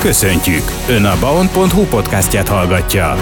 Köszöntjük! 0.00 0.62
Ön 0.88 1.04
a 1.04 1.18
baon.hu 1.18 1.84
podcastját 1.84 2.48
hallgatja. 2.48 3.14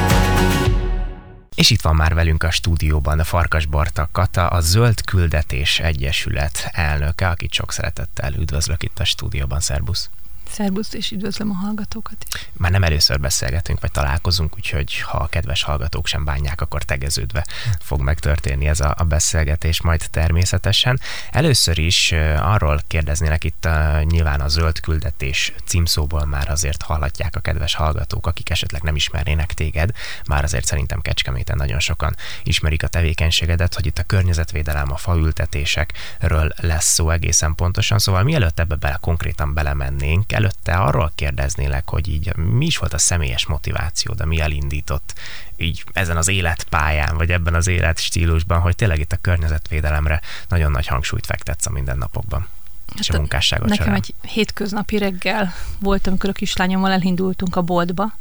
És 1.54 1.70
itt 1.70 1.80
van 1.80 1.96
már 1.96 2.14
velünk 2.14 2.42
a 2.42 2.50
stúdióban 2.50 3.18
a 3.18 3.24
Farkas 3.24 3.66
Barta 3.66 4.08
Kata, 4.12 4.46
a 4.46 4.60
Zöld 4.60 5.00
Küldetés 5.00 5.80
Egyesület 5.80 6.68
elnöke, 6.72 7.28
akit 7.28 7.52
sok 7.52 7.72
szeretettel 7.72 8.32
üdvözlök 8.34 8.82
itt 8.82 8.98
a 8.98 9.04
stúdióban. 9.04 9.60
Szerbusz! 9.60 10.10
Szerbusz, 10.50 10.92
és 10.92 11.10
üdvözlöm 11.10 11.50
a 11.50 11.54
hallgatókat 11.54 12.26
is. 12.34 12.48
Már 12.52 12.70
nem 12.70 12.84
először 12.84 13.20
beszélgetünk, 13.20 13.80
vagy 13.80 13.90
találkozunk, 13.90 14.56
úgyhogy 14.56 15.00
ha 15.00 15.18
a 15.18 15.26
kedves 15.26 15.62
hallgatók 15.62 16.06
sem 16.06 16.24
bánják, 16.24 16.60
akkor 16.60 16.82
tegeződve 16.82 17.46
fog 17.80 18.00
megtörténni 18.00 18.66
ez 18.66 18.80
a, 18.80 18.94
a 18.98 19.04
beszélgetés 19.04 19.82
majd 19.82 20.06
természetesen. 20.10 21.00
Először 21.30 21.78
is 21.78 22.12
arról 22.38 22.80
kérdeznélek 22.86 23.44
itt 23.44 23.64
a, 23.64 24.02
nyilván 24.02 24.40
a 24.40 24.48
zöld 24.48 24.80
küldetés 24.80 25.52
címszóból 25.64 26.24
már 26.24 26.50
azért 26.50 26.82
hallhatják 26.82 27.36
a 27.36 27.40
kedves 27.40 27.74
hallgatók, 27.74 28.26
akik 28.26 28.50
esetleg 28.50 28.82
nem 28.82 28.96
ismernének 28.96 29.52
téged, 29.54 29.90
már 30.26 30.44
azért 30.44 30.66
szerintem 30.66 31.00
Kecskeméten 31.00 31.56
nagyon 31.56 31.80
sokan 31.80 32.16
ismerik 32.42 32.82
a 32.82 32.88
tevékenységedet, 32.88 33.74
hogy 33.74 33.86
itt 33.86 33.98
a 33.98 34.02
környezetvédelem, 34.02 34.92
a 34.92 34.96
faültetésekről 34.96 36.52
lesz 36.56 36.92
szó 36.92 37.10
egészen 37.10 37.54
pontosan, 37.54 37.98
szóval 37.98 38.22
mielőtt 38.22 38.60
ebbe 38.60 38.74
bele 38.74 38.98
konkrétan 39.00 39.54
belemennénk, 39.54 40.32
előtte 40.38 40.72
arról 40.72 41.12
kérdeznélek, 41.14 41.88
hogy 41.88 42.08
így 42.08 42.36
mi 42.36 42.66
is 42.66 42.76
volt 42.76 42.92
a 42.92 42.98
személyes 42.98 43.46
motivációd, 43.46 44.20
ami 44.20 44.40
elindított 44.40 45.14
így 45.56 45.84
ezen 45.92 46.16
az 46.16 46.28
életpályán, 46.28 47.16
vagy 47.16 47.30
ebben 47.30 47.54
az 47.54 47.66
életstílusban, 47.66 48.60
hogy 48.60 48.76
tényleg 48.76 48.98
itt 48.98 49.12
a 49.12 49.16
környezetvédelemre 49.20 50.20
nagyon 50.48 50.70
nagy 50.70 50.86
hangsúlyt 50.86 51.26
fektetsz 51.26 51.66
a 51.66 51.70
mindennapokban. 51.70 52.46
Hát 52.88 52.98
és 52.98 53.10
a 53.10 53.16
munkásságot 53.16 53.68
Nekem 53.68 53.84
során. 53.84 54.00
egy 54.00 54.14
hétköznapi 54.30 54.98
reggel 54.98 55.54
volt, 55.80 56.06
amikor 56.06 56.30
a 56.30 56.32
kislányommal 56.32 56.92
elindultunk 56.92 57.56
a 57.56 57.62
boltba, 57.62 58.12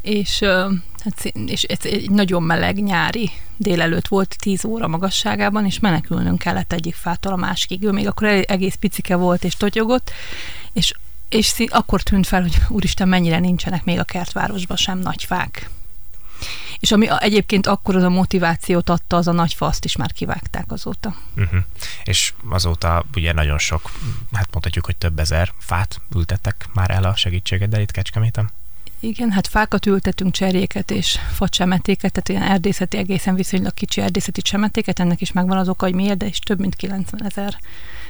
és, 0.00 0.42
hát 1.04 1.24
és 1.46 1.62
egy 1.62 2.10
nagyon 2.10 2.42
meleg 2.42 2.82
nyári 2.82 3.30
délelőtt 3.56 4.08
volt 4.08 4.36
10 4.38 4.64
óra 4.64 4.88
magasságában, 4.88 5.66
és 5.66 5.78
menekülnünk 5.78 6.38
kellett 6.38 6.72
egyik 6.72 6.94
fától 6.94 7.32
a 7.32 7.36
másikig. 7.36 7.82
Ő 7.82 7.90
még 7.90 8.06
akkor 8.06 8.26
egész 8.46 8.74
picike 8.74 9.16
volt 9.16 9.44
és 9.44 9.54
totyogott, 9.54 10.10
és 10.72 10.94
és 11.28 11.64
akkor 11.68 12.02
tűnt 12.02 12.26
fel, 12.26 12.42
hogy 12.42 12.56
úristen, 12.68 13.08
mennyire 13.08 13.38
nincsenek 13.38 13.84
még 13.84 13.98
a 13.98 14.04
kertvárosban 14.04 14.76
sem 14.76 14.98
nagy 14.98 15.24
fák. 15.24 15.70
És 16.80 16.92
ami 16.92 17.08
egyébként 17.18 17.66
akkor 17.66 17.96
az 17.96 18.02
a 18.02 18.08
motivációt 18.08 18.90
adta, 18.90 19.16
az 19.16 19.28
a 19.28 19.32
nagy 19.32 19.54
fa, 19.54 19.66
azt 19.66 19.84
is 19.84 19.96
már 19.96 20.12
kivágták 20.12 20.72
azóta. 20.72 21.16
Uh-huh. 21.36 21.60
És 22.04 22.32
azóta 22.48 23.04
ugye 23.14 23.32
nagyon 23.32 23.58
sok, 23.58 23.90
hát 24.32 24.48
mondhatjuk, 24.52 24.84
hogy 24.84 24.96
több 24.96 25.18
ezer 25.18 25.52
fát 25.58 26.00
ültettek 26.14 26.68
már 26.72 26.90
el 26.90 27.04
a 27.04 27.16
segítségeddel 27.16 27.80
itt 27.80 27.90
Kecskeméten? 27.90 28.50
Igen, 29.00 29.30
hát 29.30 29.46
fákat 29.46 29.86
ültetünk, 29.86 30.32
cserjéket 30.32 30.90
és 30.90 31.18
facsemetéket, 31.32 32.12
tehát 32.12 32.28
ilyen 32.28 32.52
erdészeti, 32.52 32.96
egészen 32.96 33.34
viszonylag 33.34 33.74
kicsi 33.74 34.00
erdészeti 34.00 34.42
csemetéket, 34.42 35.00
ennek 35.00 35.20
is 35.20 35.32
megvan 35.32 35.58
az 35.58 35.68
oka, 35.68 35.84
hogy 35.84 35.94
miért, 35.94 36.16
de 36.16 36.26
is 36.26 36.38
több 36.38 36.60
mint 36.60 36.76
90 36.76 37.24
ezer 37.24 37.58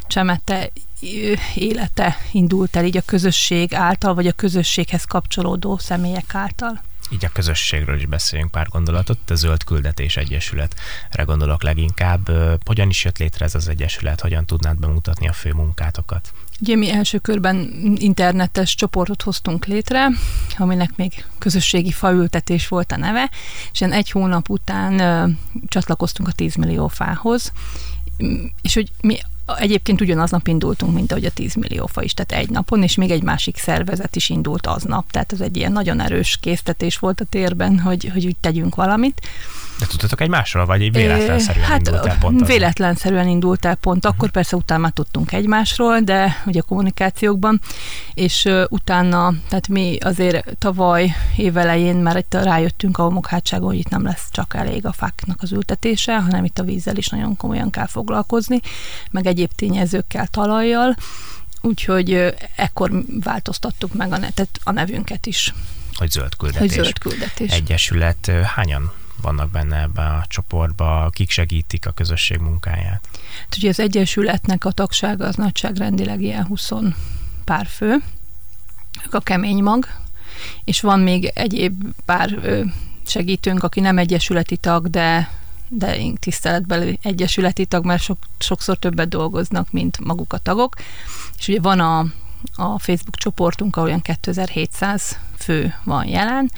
csemete 0.07 0.71
élete 1.55 2.17
indult 2.33 2.77
el 2.77 2.85
így 2.85 2.97
a 2.97 3.03
közösség 3.05 3.75
által, 3.75 4.15
vagy 4.15 4.27
a 4.27 4.33
közösséghez 4.33 5.05
kapcsolódó 5.05 5.79
személyek 5.79 6.35
által. 6.35 6.83
Így 7.11 7.25
a 7.25 7.29
közösségről 7.33 7.97
is 7.97 8.07
beszéljünk 8.07 8.51
pár 8.51 8.69
gondolatot. 8.69 9.31
A 9.31 9.35
Zöld 9.35 9.65
Küldetés 9.65 10.17
Egyesületre 10.17 11.23
gondolok 11.23 11.63
leginkább. 11.63 12.31
Hogyan 12.65 12.89
is 12.89 13.05
jött 13.05 13.19
létre 13.19 13.45
ez 13.45 13.55
az 13.55 13.69
egyesület? 13.69 14.21
Hogyan 14.21 14.47
tudnád 14.47 14.79
bemutatni 14.79 15.29
a 15.29 15.33
fő 15.33 15.53
munkátokat? 15.53 16.33
Ugye 16.61 16.77
mi 16.77 16.91
első 16.91 17.19
körben 17.19 17.57
internetes 17.97 18.75
csoportot 18.75 19.23
hoztunk 19.23 19.65
létre, 19.65 20.09
aminek 20.57 20.97
még 20.97 21.25
közösségi 21.39 21.93
faültetés 21.93 22.69
volt 22.69 22.93
a 22.93 22.97
neve, 22.97 23.31
és 23.73 23.81
egy 23.81 24.11
hónap 24.11 24.49
után 24.49 24.99
ö, 24.99 25.29
csatlakoztunk 25.69 26.29
a 26.29 26.33
10 26.33 26.55
millió 26.55 26.89
fához, 26.89 27.53
és 28.63 28.75
hogy 28.75 28.91
mi 29.01 29.19
Egyébként 29.59 30.01
ugyanaznap 30.01 30.47
indultunk, 30.47 30.95
mint 30.95 31.11
ahogy 31.11 31.25
a 31.25 31.31
10 31.31 31.55
millió 31.55 31.87
fa 31.87 32.03
is, 32.03 32.15
tehát 32.15 32.45
egy 32.45 32.51
napon, 32.51 32.83
és 32.83 32.95
még 32.95 33.11
egy 33.11 33.23
másik 33.23 33.57
szervezet 33.57 34.17
is 34.17 34.29
indult 34.29 34.67
aznap, 34.67 35.11
tehát 35.11 35.33
ez 35.33 35.41
egy 35.41 35.57
ilyen 35.57 35.73
nagyon 35.73 36.01
erős 36.01 36.39
késztetés 36.41 36.99
volt 36.99 37.21
a 37.21 37.25
térben, 37.25 37.79
hogy, 37.79 38.11
hogy 38.13 38.27
úgy 38.27 38.37
tegyünk 38.37 38.75
valamit. 38.75 39.21
De 39.79 39.87
tudtatok 39.87 40.21
egymásról, 40.21 40.65
vagy 40.65 40.83
egy 40.83 40.93
véletlenszerűen 40.93 41.67
hát, 41.67 41.79
indult 41.79 42.07
el 42.07 42.19
pont? 42.19 42.47
Véletlenszerűen 42.47 43.29
indult 43.29 43.65
el 43.65 43.75
pont, 43.75 44.07
akkor 44.07 44.31
persze 44.31 44.57
utána 44.57 44.81
már 44.81 44.93
tudtunk 44.93 45.33
egymásról, 45.33 46.01
de 46.01 46.43
ugye 46.47 46.61
a 46.61 46.63
kommunikációkban, 46.63 47.61
és 48.15 48.49
utána, 48.69 49.33
tehát 49.49 49.69
mi 49.69 49.97
azért 50.01 50.57
tavaly 50.59 51.15
évelején 51.37 51.97
már 51.97 52.17
itt 52.17 52.35
rájöttünk 52.35 52.99
a 52.99 53.03
homokhátságon, 53.03 53.67
hogy 53.67 53.79
itt 53.79 53.89
nem 53.89 54.03
lesz 54.03 54.29
csak 54.31 54.55
elég 54.55 54.87
a 54.87 54.93
fáknak 54.93 55.43
az 55.43 55.53
ültetése, 55.53 56.21
hanem 56.21 56.45
itt 56.45 56.59
a 56.59 56.65
vízzel 56.65 56.97
is 56.97 57.09
nagyon 57.09 57.37
komolyan 57.37 57.71
kell 57.71 57.87
foglalkozni, 57.87 58.61
meg 59.11 59.27
egyéb 59.27 59.51
tényezőkkel, 59.57 60.27
talajjal, 60.27 60.97
úgyhogy 61.61 62.35
ekkor 62.57 62.91
változtattuk 63.23 63.95
meg 63.95 64.13
a, 64.13 64.19
netet, 64.19 64.61
a 64.65 64.71
nevünket 64.71 65.27
is. 65.27 65.55
Hogy 65.95 66.11
zöld 66.11 66.37
küldetés. 66.37 66.75
Hogy 66.75 66.85
zöld 66.85 66.99
küldetés. 66.99 67.51
Egyesület 67.51 68.31
hányan 68.55 68.93
vannak 69.23 69.51
benne 69.51 69.81
ebbe 69.81 70.03
a 70.03 70.25
csoportba, 70.29 71.05
akik 71.05 71.31
segítik 71.31 71.87
a 71.87 71.91
közösség 71.91 72.39
munkáját? 72.39 73.09
Hát 73.41 73.57
ugye 73.57 73.69
az 73.69 73.81
Egyesületnek 73.81 74.65
a 74.65 74.73
tagsága 74.73 75.27
az 75.27 75.35
nagyságrendileg 75.35 76.21
ilyen 76.21 76.45
20 76.45 76.71
pár 77.45 77.67
fő, 77.67 77.97
ők 79.07 79.15
a 79.15 79.21
kemény 79.21 79.63
mag, 79.63 79.87
és 80.65 80.81
van 80.81 81.01
még 81.01 81.31
egyéb 81.35 81.85
pár 82.05 82.39
segítőnk, 83.07 83.63
aki 83.63 83.81
nem 83.81 83.99
egyesületi 83.99 84.57
tag, 84.57 84.91
de 84.91 85.31
de 85.69 85.97
tiszteletbeli 86.19 86.99
egyesületi 87.03 87.67
tag, 87.67 87.85
mert 87.85 88.03
sok, 88.03 88.19
sokszor 88.39 88.77
többet 88.77 89.09
dolgoznak, 89.09 89.73
mint 89.73 89.99
maguk 90.05 90.33
a 90.33 90.39
tagok. 90.39 90.75
És 91.39 91.49
ugye 91.49 91.61
van 91.61 91.81
a, 91.81 91.99
a 92.55 92.79
Facebook 92.79 93.17
csoportunk, 93.17 93.77
ahol 93.77 93.89
olyan 93.89 94.03
2700 94.03 95.19
fő 95.39 95.75
van 95.85 96.07
jelen, 96.07 96.51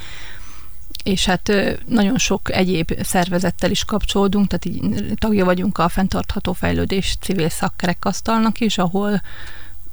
és 1.08 1.24
hát 1.24 1.52
nagyon 1.86 2.18
sok 2.18 2.52
egyéb 2.52 3.02
szervezettel 3.02 3.70
is 3.70 3.84
kapcsolódunk, 3.84 4.46
tehát 4.46 4.64
így 4.64 5.14
tagja 5.14 5.44
vagyunk 5.44 5.78
a 5.78 5.88
Fentartható 5.88 6.52
Fejlődés 6.52 7.16
civil 7.20 7.48
szakkerekasztalnak 7.48 8.60
is, 8.60 8.78
ahol 8.78 9.22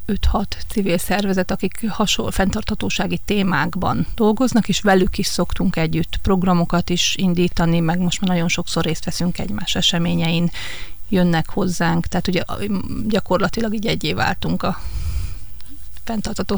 5-6 0.08 0.46
civil 0.68 0.98
szervezet, 0.98 1.52
akik 1.52 1.90
hasonló 1.90 2.31
fenntarthatósági 2.31 3.20
témákban 3.26 4.08
dolgoznak, 4.16 4.68
és 4.68 4.81
velük 4.81 5.18
is 5.18 5.28
szoktunk 5.28 5.76
együtt 5.76 6.18
programokat 6.22 6.90
is 6.90 7.16
indítani, 7.18 7.80
meg 7.80 8.00
most 8.00 8.22
már 8.22 8.30
nagyon 8.30 8.47
sokszor 8.47 8.84
részt 8.84 9.06
veszünk 9.06 9.40
egymás 9.40 9.76
eseményein, 9.76 10.52
jönnek 11.09 11.50
hozzánk, 11.50 12.06
tehát 12.08 12.28
ugye 12.28 12.44
gyakorlatilag 13.08 13.74
így 13.74 13.88
egyé 13.88 14.14
váltunk 14.14 14.64
a 14.64 14.80
fenntartató 16.05 16.57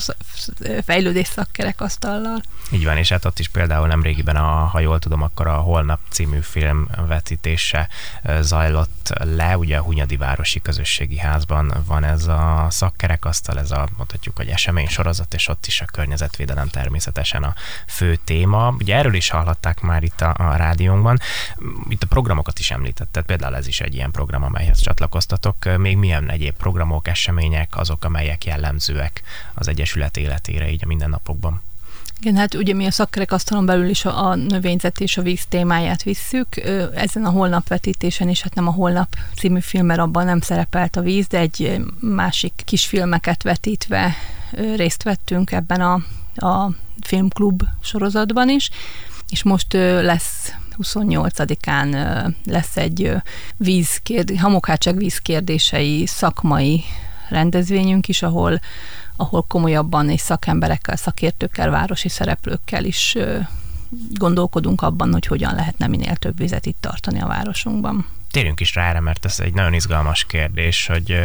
fejlődés 0.86 1.28
szakkerekasztallal. 1.28 2.42
Így 2.72 2.84
van, 2.84 2.98
és 2.98 3.10
hát 3.10 3.26
ott 3.26 3.40
is 3.40 3.48
például 3.48 3.88
nemrégiben, 3.88 4.36
a, 4.36 4.66
ha 4.66 4.80
jól 4.80 5.00
tudom, 5.00 5.22
akkor 5.22 5.48
a 5.48 5.58
Holnap 5.58 6.00
című 6.10 6.40
film 6.40 6.88
vetítése 7.08 7.90
zajlott 8.40 9.14
le, 9.24 9.58
ugye 9.58 9.78
a 9.78 9.82
Hunyadi 9.82 10.18
Városi 10.18 10.62
Közösségi 10.62 11.18
Házban 11.18 11.74
van 11.86 12.04
ez 12.04 12.28
a 12.28 12.68
szakkerekasztal, 12.70 13.60
ez 13.60 13.72
a 13.72 13.88
mondhatjuk, 13.98 14.36
hogy 14.36 14.48
esemény 14.48 14.88
sorozat, 14.88 15.34
és 15.34 15.48
ott 15.48 15.66
is 15.66 15.82
a 15.82 15.86
környezetvédelem 15.86 16.68
természetesen 16.68 17.44
a 17.44 17.54
fő 17.88 18.16
téma. 18.16 18.76
Ugye 18.80 18.96
erről 18.96 19.14
is 19.14 19.30
hallhatták 19.30 19.82
már 19.82 20.04
itt 20.04 20.22
a, 20.22 20.34
a 20.38 20.56
rádiónkban. 20.56 21.20
Itt 21.90 22.04
a 22.04 22.08
programokat 22.08 22.60
is 22.60 22.72
említetted, 22.72 23.26
például 23.26 23.56
ez 23.56 23.68
is 23.68 23.80
egy 23.80 23.94
ilyen 23.94 24.12
program, 24.12 24.44
amelyhez 24.44 24.80
csatlakoztatok. 24.80 25.78
Még 25.78 25.98
milyen 25.98 26.30
egyéb 26.30 26.56
programok, 26.56 27.08
események 27.08 27.78
azok, 27.78 28.04
amelyek 28.04 28.46
jellemzőek 28.46 29.22
az 29.54 29.68
Egyesület 29.68 30.18
életére 30.18 30.72
így 30.72 30.84
a 30.84 30.88
mindennapokban. 30.88 31.62
Igen, 32.20 32.36
hát 32.36 32.54
ugye 32.54 32.74
mi 32.74 32.86
a 32.86 32.92
szakkerekasztalon 32.92 33.66
belül 33.66 33.90
is 33.90 34.06
a, 34.06 34.26
a 34.26 34.36
növényzet 34.36 35.00
és 35.00 35.18
a 35.18 35.22
víz 35.22 35.46
témáját 35.46 36.04
visszük. 36.04 36.48
Ezen 36.96 37.26
a 37.26 37.30
holnap 37.30 37.68
vetítésen 37.68 38.30
is, 38.30 38.42
hát 38.42 38.54
nem 38.54 38.68
a 38.68 38.72
holnap 38.72 39.16
című 39.36 39.60
filmer 39.60 40.00
abban 40.00 40.26
nem 40.26 40.42
szerepelt 40.42 40.96
a 40.96 41.02
víz, 41.02 41.28
de 41.28 41.40
egy 41.40 41.82
másik 42.00 42.62
kisfilmeket 42.66 43.44
vetítve 43.44 44.16
részt 44.76 45.04
vettünk 45.04 45.52
ebben 45.52 45.82
a, 45.82 45.94
a 46.48 46.72
filmklub 47.02 47.64
sorozatban 47.82 48.50
is, 48.50 48.70
és 49.30 49.44
most 49.44 49.74
lesz 49.74 50.54
28-án 50.84 52.34
lesz 52.46 52.78
egy 52.78 53.12
vízkérd, 53.58 54.38
hamokhátság 54.38 54.98
vízkérdései 54.98 56.06
szakmai 56.06 56.84
rendezvényünk 57.30 58.08
is, 58.08 58.22
ahol 58.22 58.60
ahol 59.18 59.46
komolyabban 59.48 60.10
és 60.10 60.22
szakemberekkel, 60.22 60.96
szakértőkkel, 60.96 61.70
városi 61.70 62.10
szereplőkkel 62.10 62.84
is 62.84 63.18
gondolkodunk 64.14 64.82
abban, 64.82 65.12
hogy 65.12 65.26
hogyan 65.26 65.56
lehetne 65.56 65.88
minél 65.88 66.16
több 66.16 66.38
vizet 66.38 66.66
itt 66.66 66.78
tartani 66.80 67.22
a 67.22 67.28
városunkban. 67.28 68.06
Térjünk 68.32 68.60
is 68.60 68.76
rá 68.76 68.90
erre, 68.90 69.00
mert 69.00 69.26
ez 69.26 69.40
egy 69.40 69.54
nagyon 69.54 69.74
izgalmas 69.74 70.26
kérdés, 70.26 70.86
hogy 70.86 71.20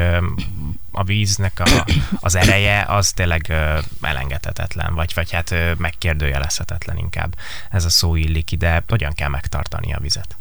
a 0.90 1.04
víznek 1.04 1.60
a, 1.64 1.84
az 2.20 2.34
ereje 2.34 2.84
az 2.88 3.12
tényleg 3.12 3.52
elengedhetetlen, 4.00 4.94
vagy, 4.94 5.12
vagy 5.14 5.30
hát 5.30 5.54
megkérdőjelezhetetlen 5.78 6.96
inkább. 6.96 7.36
Ez 7.70 7.84
a 7.84 7.90
szó 7.90 8.16
illik 8.16 8.52
ide, 8.52 8.84
hogyan 8.88 9.12
kell 9.12 9.28
megtartani 9.28 9.94
a 9.94 10.00
vizet? 10.00 10.36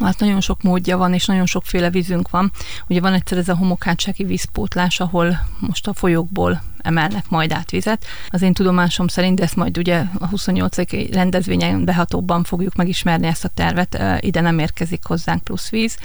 Hát 0.00 0.18
nagyon 0.18 0.40
sok 0.40 0.62
módja 0.62 0.96
van, 0.96 1.14
és 1.14 1.26
nagyon 1.26 1.46
sokféle 1.46 1.90
vízünk 1.90 2.30
van. 2.30 2.52
Ugye 2.86 3.00
van 3.00 3.12
egyszer 3.12 3.38
ez 3.38 3.48
a 3.48 3.56
homokátsági 3.56 4.24
vízpótlás, 4.24 5.00
ahol 5.00 5.46
most 5.58 5.86
a 5.86 5.94
folyókból 5.94 6.62
emelnek 6.82 7.28
majd 7.28 7.52
át 7.52 7.70
vizet. 7.70 8.04
Az 8.28 8.42
én 8.42 8.52
tudomásom 8.52 9.08
szerint, 9.08 9.40
ezt 9.40 9.56
majd 9.56 9.78
ugye 9.78 10.04
a 10.18 10.26
28. 10.26 11.10
rendezvényen 11.12 11.84
behatóbban 11.84 12.44
fogjuk 12.44 12.74
megismerni 12.74 13.26
ezt 13.26 13.44
a 13.44 13.50
tervet, 13.54 13.98
ide 14.20 14.40
nem 14.40 14.58
érkezik 14.58 15.04
hozzánk 15.04 15.44
plusz 15.44 15.70
víz, 15.70 15.96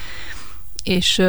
és 0.84 1.22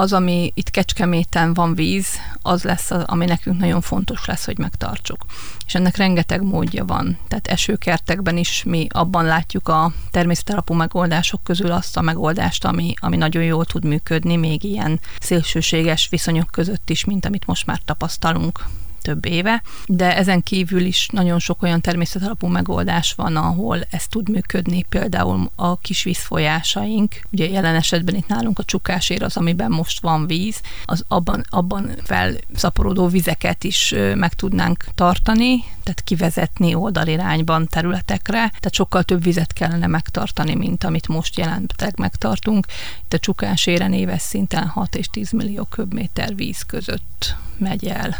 az, 0.00 0.12
ami 0.12 0.52
itt 0.54 0.70
Kecskeméten 0.70 1.54
van 1.54 1.74
víz, 1.74 2.06
az 2.42 2.62
lesz, 2.62 2.90
az, 2.90 3.02
ami 3.06 3.24
nekünk 3.24 3.58
nagyon 3.58 3.80
fontos 3.80 4.24
lesz, 4.24 4.44
hogy 4.44 4.58
megtartsuk. 4.58 5.24
És 5.66 5.74
ennek 5.74 5.96
rengeteg 5.96 6.42
módja 6.42 6.84
van. 6.84 7.18
Tehát 7.28 7.46
esőkertekben 7.46 8.36
is 8.36 8.62
mi 8.62 8.86
abban 8.90 9.24
látjuk 9.24 9.68
a 9.68 9.92
természetalapú 10.10 10.74
megoldások 10.74 11.44
közül 11.44 11.70
azt 11.70 11.96
a 11.96 12.00
megoldást, 12.00 12.64
ami, 12.64 12.94
ami 13.00 13.16
nagyon 13.16 13.42
jól 13.42 13.64
tud 13.64 13.84
működni, 13.84 14.36
még 14.36 14.64
ilyen 14.64 15.00
szélsőséges 15.20 16.08
viszonyok 16.08 16.50
között 16.50 16.90
is, 16.90 17.04
mint 17.04 17.26
amit 17.26 17.46
most 17.46 17.66
már 17.66 17.80
tapasztalunk 17.84 18.64
több 19.02 19.26
éve, 19.26 19.62
de 19.86 20.16
ezen 20.16 20.42
kívül 20.42 20.84
is 20.84 21.08
nagyon 21.12 21.38
sok 21.38 21.62
olyan 21.62 21.80
természetalapú 21.80 22.46
megoldás 22.46 23.12
van, 23.12 23.36
ahol 23.36 23.78
ez 23.90 24.06
tud 24.06 24.28
működni, 24.28 24.82
például 24.82 25.50
a 25.56 25.78
kis 25.78 26.02
vízfolyásaink, 26.02 27.20
ugye 27.30 27.48
jelen 27.48 27.74
esetben 27.74 28.14
itt 28.14 28.28
nálunk 28.28 28.58
a 28.58 28.64
csukásér 28.64 29.22
az, 29.22 29.36
amiben 29.36 29.70
most 29.70 30.00
van 30.00 30.26
víz, 30.26 30.60
az 30.84 31.04
abban, 31.08 31.44
abban 31.48 31.90
felszaporodó 32.04 33.06
vizeket 33.06 33.64
is 33.64 33.94
meg 34.14 34.34
tudnánk 34.34 34.84
tartani, 34.94 35.64
tehát 35.82 36.02
kivezetni 36.04 36.74
oldalirányban 36.74 37.66
területekre, 37.66 38.38
tehát 38.38 38.74
sokkal 38.74 39.02
több 39.02 39.22
vizet 39.22 39.52
kellene 39.52 39.86
megtartani, 39.86 40.54
mint 40.54 40.84
amit 40.84 41.08
most 41.08 41.38
jelenleg 41.38 41.94
megtartunk. 41.96 42.66
Itt 43.04 43.12
a 43.12 43.18
csukáséren 43.18 43.92
éves 43.92 44.22
szinten 44.22 44.66
6 44.66 44.94
és 44.94 45.06
10 45.10 45.30
millió 45.30 45.64
köbméter 45.64 46.34
víz 46.34 46.62
között 46.62 47.36
megy 47.58 47.86
el 47.86 48.16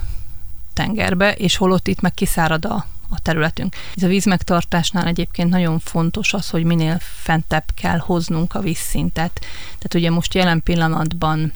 tengerbe, 0.78 1.32
és 1.32 1.56
holott 1.56 1.88
itt 1.88 2.00
meg 2.00 2.14
kiszárad 2.14 2.64
a, 2.64 2.86
a 3.08 3.20
területünk. 3.22 3.76
Ez 3.96 4.02
a 4.02 4.06
vízmegtartásnál 4.06 5.06
egyébként 5.06 5.50
nagyon 5.50 5.78
fontos 5.78 6.32
az, 6.32 6.50
hogy 6.50 6.64
minél 6.64 6.98
fentebb 7.00 7.64
kell 7.74 7.98
hoznunk 7.98 8.54
a 8.54 8.60
vízszintet. 8.60 9.40
Tehát 9.64 9.94
ugye 9.94 10.10
most 10.10 10.34
jelen 10.34 10.62
pillanatban 10.62 11.52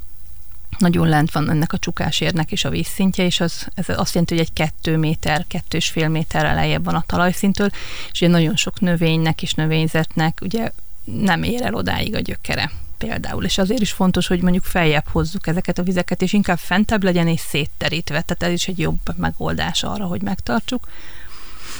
nagyon 0.78 1.08
lent 1.08 1.32
van 1.32 1.50
ennek 1.50 1.72
a 1.72 1.78
csukásérnek 1.78 2.52
is 2.52 2.64
a 2.64 2.70
vízszintje, 2.70 3.24
és 3.24 3.40
az, 3.40 3.66
ez 3.74 3.88
azt 3.88 4.12
jelenti, 4.12 4.34
hogy 4.34 4.44
egy 4.44 4.52
kettő 4.52 4.96
méter, 4.96 5.44
kettő 5.48 5.76
és 5.76 5.88
fél 5.88 6.08
méter 6.08 6.44
elejebb 6.44 6.84
van 6.84 6.94
a 6.94 7.04
talajszintől, 7.06 7.70
és 8.12 8.20
ugye 8.20 8.30
nagyon 8.30 8.56
sok 8.56 8.80
növénynek 8.80 9.42
és 9.42 9.54
növényzetnek 9.54 10.38
ugye 10.42 10.70
nem 11.04 11.42
ér 11.42 11.62
el 11.62 11.74
odáig 11.74 12.14
a 12.14 12.20
gyökere 12.20 12.70
például, 13.06 13.44
és 13.44 13.58
azért 13.58 13.80
is 13.80 13.92
fontos, 13.92 14.26
hogy 14.26 14.42
mondjuk 14.42 14.64
feljebb 14.64 15.08
hozzuk 15.08 15.46
ezeket 15.46 15.78
a 15.78 15.82
vizeket, 15.82 16.22
és 16.22 16.32
inkább 16.32 16.58
fentebb 16.58 17.02
legyen 17.02 17.28
és 17.28 17.40
szétterítve, 17.40 18.22
tehát 18.22 18.42
ez 18.42 18.52
is 18.52 18.68
egy 18.68 18.78
jobb 18.78 18.98
megoldás 19.16 19.82
arra, 19.82 20.04
hogy 20.04 20.22
megtartsuk. 20.22 20.88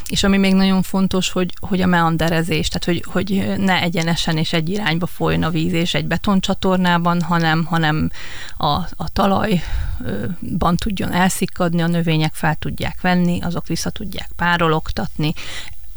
És 0.06 0.24
ami 0.24 0.36
még 0.36 0.54
nagyon 0.54 0.82
fontos, 0.82 1.30
hogy, 1.30 1.52
hogy 1.60 1.80
a 1.80 1.86
meanderezés, 1.86 2.68
tehát 2.68 2.84
hogy, 2.84 3.04
hogy 3.12 3.58
ne 3.58 3.82
egyenesen 3.82 4.36
és 4.36 4.52
egy 4.52 4.68
irányba 4.68 5.06
folyjon 5.06 5.42
a 5.42 5.50
víz 5.50 5.72
és 5.72 5.94
egy 5.94 6.06
betoncsatornában, 6.06 7.22
hanem, 7.22 7.64
hanem 7.64 8.10
a, 8.56 8.72
a 8.96 9.08
talajban 9.12 10.76
tudjon 10.76 11.12
elszikkadni, 11.12 11.82
a 11.82 11.86
növények 11.86 12.34
fel 12.34 12.54
tudják 12.54 13.00
venni, 13.00 13.40
azok 13.40 13.66
vissza 13.66 13.90
tudják 13.90 14.30
párologtatni, 14.36 15.32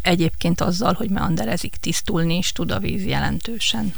egyébként 0.02 0.62
azzal, 0.62 0.94
hogy 0.94 1.10
meanderezik, 1.10 1.76
tisztulni 1.76 2.38
is 2.38 2.52
tud 2.52 2.72
a 2.72 2.80
víz 2.80 3.06
jelentősen 3.06 3.94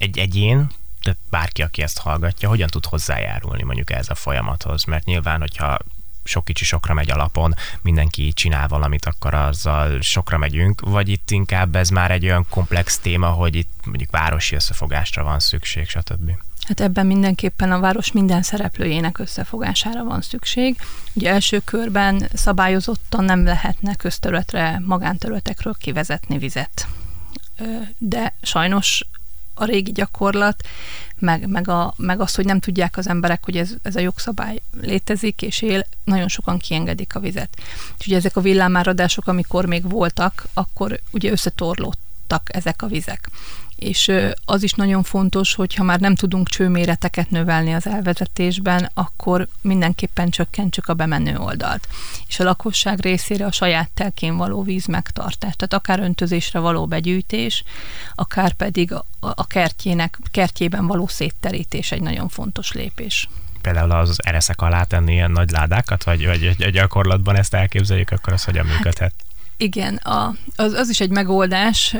egy 0.00 0.18
egyén, 0.18 0.70
tehát 1.02 1.18
bárki, 1.30 1.62
aki 1.62 1.82
ezt 1.82 1.98
hallgatja, 1.98 2.48
hogyan 2.48 2.68
tud 2.68 2.84
hozzájárulni 2.84 3.62
mondjuk 3.62 3.90
ez 3.90 4.08
a 4.08 4.14
folyamathoz? 4.14 4.84
Mert 4.84 5.04
nyilván, 5.04 5.40
hogyha 5.40 5.78
sok 6.24 6.44
kicsi 6.44 6.64
sokra 6.64 6.94
megy 6.94 7.10
alapon, 7.10 7.54
mindenki 7.82 8.32
csinál 8.32 8.68
valamit, 8.68 9.04
akkor 9.04 9.34
azzal 9.34 10.00
sokra 10.00 10.38
megyünk, 10.38 10.80
vagy 10.80 11.08
itt 11.08 11.30
inkább 11.30 11.76
ez 11.76 11.88
már 11.88 12.10
egy 12.10 12.24
olyan 12.24 12.46
komplex 12.48 12.98
téma, 12.98 13.28
hogy 13.28 13.54
itt 13.54 13.72
mondjuk 13.84 14.10
városi 14.10 14.54
összefogásra 14.54 15.22
van 15.22 15.40
szükség, 15.40 15.88
stb. 15.88 16.30
Hát 16.62 16.80
ebben 16.80 17.06
mindenképpen 17.06 17.72
a 17.72 17.80
város 17.80 18.12
minden 18.12 18.42
szereplőjének 18.42 19.18
összefogására 19.18 20.04
van 20.04 20.20
szükség. 20.20 20.76
Ugye 21.12 21.30
első 21.30 21.58
körben 21.64 22.28
szabályozottan 22.34 23.24
nem 23.24 23.44
lehetne 23.44 23.94
közterületre, 23.94 24.82
magánterületekről 24.84 25.74
kivezetni 25.78 26.38
vizet. 26.38 26.86
De 27.98 28.34
sajnos 28.42 29.04
a 29.60 29.64
régi 29.64 29.92
gyakorlat, 29.92 30.62
meg, 31.18 31.46
meg, 31.46 31.68
a, 31.68 31.94
meg 31.96 32.20
az, 32.20 32.34
hogy 32.34 32.44
nem 32.44 32.60
tudják 32.60 32.96
az 32.96 33.08
emberek, 33.08 33.44
hogy 33.44 33.56
ez, 33.56 33.74
ez 33.82 33.96
a 33.96 34.00
jogszabály 34.00 34.60
létezik 34.80 35.42
és 35.42 35.62
él, 35.62 35.86
nagyon 36.04 36.28
sokan 36.28 36.58
kiengedik 36.58 37.14
a 37.14 37.20
vizet. 37.20 37.56
És 37.98 38.06
ugye 38.06 38.16
ezek 38.16 38.36
a 38.36 38.40
villámáradások, 38.40 39.26
amikor 39.26 39.64
még 39.64 39.90
voltak, 39.90 40.46
akkor 40.54 41.00
ugye 41.10 41.30
összetorlódtak 41.30 42.42
ezek 42.54 42.82
a 42.82 42.86
vizek 42.86 43.28
és 43.80 44.12
az 44.44 44.62
is 44.62 44.72
nagyon 44.72 45.02
fontos, 45.02 45.54
hogy 45.54 45.74
ha 45.74 45.82
már 45.82 46.00
nem 46.00 46.14
tudunk 46.14 46.48
csőméreteket 46.48 47.30
növelni 47.30 47.72
az 47.72 47.86
elvezetésben, 47.86 48.90
akkor 48.94 49.48
mindenképpen 49.60 50.30
csökkentsük 50.30 50.86
a 50.86 50.94
bemenő 50.94 51.36
oldalt. 51.36 51.88
És 52.28 52.40
a 52.40 52.44
lakosság 52.44 53.00
részére 53.00 53.46
a 53.46 53.52
saját 53.52 53.90
telkén 53.94 54.36
való 54.36 54.62
víz 54.62 54.86
megtartás, 54.86 55.56
tehát 55.56 55.72
akár 55.72 56.00
öntözésre 56.00 56.58
való 56.58 56.86
begyűjtés, 56.86 57.64
akár 58.14 58.52
pedig 58.52 58.92
a 59.20 59.46
kertjének, 59.46 60.18
kertjében 60.30 60.86
való 60.86 61.06
szétterítés 61.06 61.92
egy 61.92 62.02
nagyon 62.02 62.28
fontos 62.28 62.72
lépés 62.72 63.28
például 63.60 63.90
az 63.90 64.18
ereszek 64.24 64.60
alá 64.60 64.82
tenni 64.82 65.12
ilyen 65.12 65.30
nagy 65.30 65.50
ládákat, 65.50 66.04
vagy, 66.04 66.26
vagy 66.26 66.70
gyakorlatban 66.70 67.36
ezt 67.36 67.54
elképzeljük, 67.54 68.10
akkor 68.10 68.32
az 68.32 68.44
hogyan 68.44 68.66
működhet? 68.66 69.12
Igen, 69.62 69.96
a, 69.96 70.34
az, 70.56 70.72
az 70.72 70.88
is 70.88 71.00
egy 71.00 71.10
megoldás. 71.10 71.96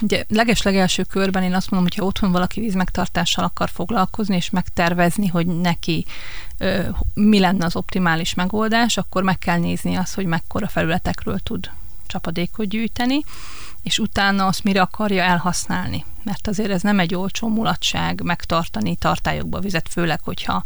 Ugye 0.00 0.24
leges-legelső 0.28 1.02
körben 1.02 1.42
én 1.42 1.54
azt 1.54 1.70
mondom, 1.70 1.88
hogy 1.90 1.98
ha 1.98 2.06
otthon 2.06 2.32
valaki 2.32 2.60
vízmegtartással 2.60 3.44
akar 3.44 3.68
foglalkozni, 3.68 4.36
és 4.36 4.50
megtervezni, 4.50 5.26
hogy 5.26 5.46
neki 5.46 6.04
mi 7.14 7.38
lenne 7.38 7.64
az 7.64 7.76
optimális 7.76 8.34
megoldás, 8.34 8.96
akkor 8.96 9.22
meg 9.22 9.38
kell 9.38 9.58
nézni 9.58 9.94
azt, 9.94 10.14
hogy 10.14 10.26
mekkora 10.26 10.68
felületekről 10.68 11.38
tud 11.38 11.70
csapadékot 12.06 12.68
gyűjteni, 12.68 13.20
és 13.84 13.98
utána 13.98 14.46
azt 14.46 14.64
mire 14.64 14.80
akarja 14.80 15.22
elhasználni. 15.22 16.04
Mert 16.22 16.46
azért 16.46 16.70
ez 16.70 16.82
nem 16.82 16.98
egy 16.98 17.14
olcsó 17.14 17.48
mulatság 17.48 18.22
megtartani 18.22 18.96
tartályokba 18.96 19.60
vizet, 19.60 19.88
főleg, 19.88 20.20
hogyha 20.22 20.62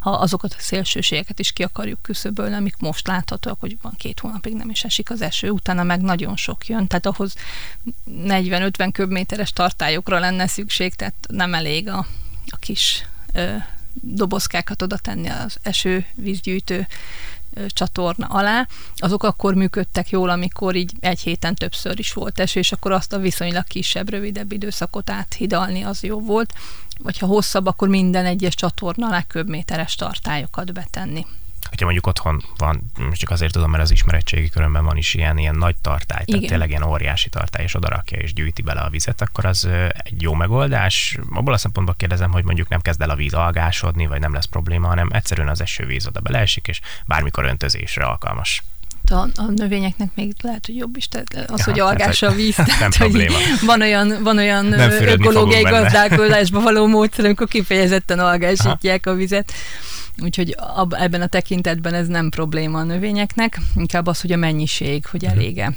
ha 0.00 0.10
azokat 0.10 0.54
a 0.58 0.60
szélsőségeket 0.60 1.38
is 1.38 1.52
ki 1.52 1.62
akarjuk 1.62 2.02
küszöbölni, 2.02 2.54
amik 2.54 2.76
most 2.78 3.06
láthatóak, 3.06 3.60
hogy 3.60 3.76
van 3.82 3.94
két 3.96 4.20
hónapig 4.20 4.54
nem 4.54 4.70
is 4.70 4.84
esik 4.84 5.10
az 5.10 5.20
eső, 5.20 5.50
utána 5.50 5.82
meg 5.82 6.00
nagyon 6.00 6.36
sok 6.36 6.66
jön, 6.66 6.86
tehát 6.86 7.06
ahhoz 7.06 7.34
40-50 8.10 8.88
köbméteres 8.92 9.52
tartályokra 9.52 10.18
lenne 10.18 10.46
szükség, 10.46 10.94
tehát 10.94 11.14
nem 11.28 11.54
elég 11.54 11.88
a, 11.88 12.06
a 12.46 12.56
kis 12.56 13.04
ö, 13.32 13.56
dobozkákat 13.92 14.82
oda 14.82 14.96
tenni 14.96 15.28
az 15.28 15.56
esővízgyűjtő 15.62 16.86
csatorna 17.66 18.26
alá, 18.26 18.66
azok 18.96 19.22
akkor 19.22 19.54
működtek 19.54 20.10
jól, 20.10 20.28
amikor 20.30 20.74
így 20.74 20.92
egy 21.00 21.20
héten 21.20 21.54
többször 21.54 21.98
is 21.98 22.12
volt 22.12 22.40
eső, 22.40 22.60
és 22.60 22.72
akkor 22.72 22.92
azt 22.92 23.12
a 23.12 23.18
viszonylag 23.18 23.64
kisebb, 23.64 24.08
rövidebb 24.08 24.52
időszakot 24.52 25.10
áthidalni 25.10 25.82
az 25.82 26.02
jó 26.02 26.20
volt, 26.20 26.54
vagy 26.98 27.18
ha 27.18 27.26
hosszabb, 27.26 27.66
akkor 27.66 27.88
minden 27.88 28.26
egyes 28.26 28.54
csatorna 28.54 29.06
alá 29.06 29.22
köbméteres 29.22 29.94
tartályokat 29.94 30.72
betenni 30.72 31.26
hogyha 31.70 31.84
mondjuk 31.84 32.06
otthon 32.06 32.42
van, 32.56 32.82
most 32.98 33.20
csak 33.20 33.30
azért 33.30 33.52
tudom, 33.52 33.70
mert 33.70 33.82
az 33.82 33.90
ismeretségi 33.90 34.48
körömben 34.48 34.84
van 34.84 34.96
is 34.96 35.14
ilyen, 35.14 35.38
ilyen 35.38 35.54
nagy 35.54 35.76
tartály, 35.76 36.22
Igen. 36.24 36.34
tehát 36.34 36.48
tényleg 36.48 36.68
ilyen 36.68 36.82
óriási 36.82 37.28
tartály, 37.28 37.62
és 37.62 37.74
odarakja 37.74 38.18
és 38.18 38.32
gyűjti 38.32 38.62
bele 38.62 38.80
a 38.80 38.88
vizet, 38.90 39.20
akkor 39.20 39.44
az 39.44 39.68
egy 39.92 40.22
jó 40.22 40.34
megoldás. 40.34 41.18
Abból 41.30 41.52
a 41.52 41.58
szempontból 41.58 41.94
kérdezem, 41.98 42.30
hogy 42.30 42.44
mondjuk 42.44 42.68
nem 42.68 42.80
kezd 42.80 43.02
el 43.02 43.10
a 43.10 43.14
víz 43.16 43.34
algásodni, 43.34 44.06
vagy 44.06 44.20
nem 44.20 44.32
lesz 44.32 44.44
probléma, 44.44 44.88
hanem 44.88 45.08
egyszerűen 45.12 45.48
az 45.48 45.60
esővíz 45.60 46.06
oda 46.06 46.20
beleesik, 46.20 46.68
és 46.68 46.80
bármikor 47.06 47.44
öntözésre 47.44 48.04
alkalmas 48.04 48.62
a, 49.10 49.28
a 49.34 49.44
növényeknek 49.56 50.10
még 50.14 50.32
lehet, 50.42 50.66
hogy 50.66 50.76
jobb 50.76 50.96
is, 50.96 51.08
tehát 51.08 51.50
az, 51.50 51.70
ja, 51.74 51.88
hogy 51.88 52.02
hát, 52.02 52.22
a 52.22 52.30
víz. 52.30 52.54
Tehát, 52.66 52.80
nem 52.80 52.90
probléma. 52.90 53.36
Van 53.66 53.80
olyan, 53.80 54.22
van 54.22 54.38
olyan 54.38 54.72
ökológiai 55.00 55.62
gazdálkodásban 55.62 56.62
való 56.62 56.86
módszer, 56.86 57.24
amikor 57.24 57.48
kifejezetten 57.58 58.18
algásítják 58.18 59.06
Aha. 59.06 59.16
a 59.16 59.18
vizet. 59.18 59.52
Úgyhogy 60.22 60.56
ebben 60.90 61.20
a 61.20 61.26
tekintetben 61.26 61.94
ez 61.94 62.06
nem 62.06 62.28
probléma 62.28 62.78
a 62.78 62.82
növényeknek, 62.82 63.58
inkább 63.76 64.06
az, 64.06 64.20
hogy 64.20 64.32
a 64.32 64.36
mennyiség, 64.36 65.06
hogy 65.06 65.22
mhm. 65.22 65.30
elége. 65.30 65.72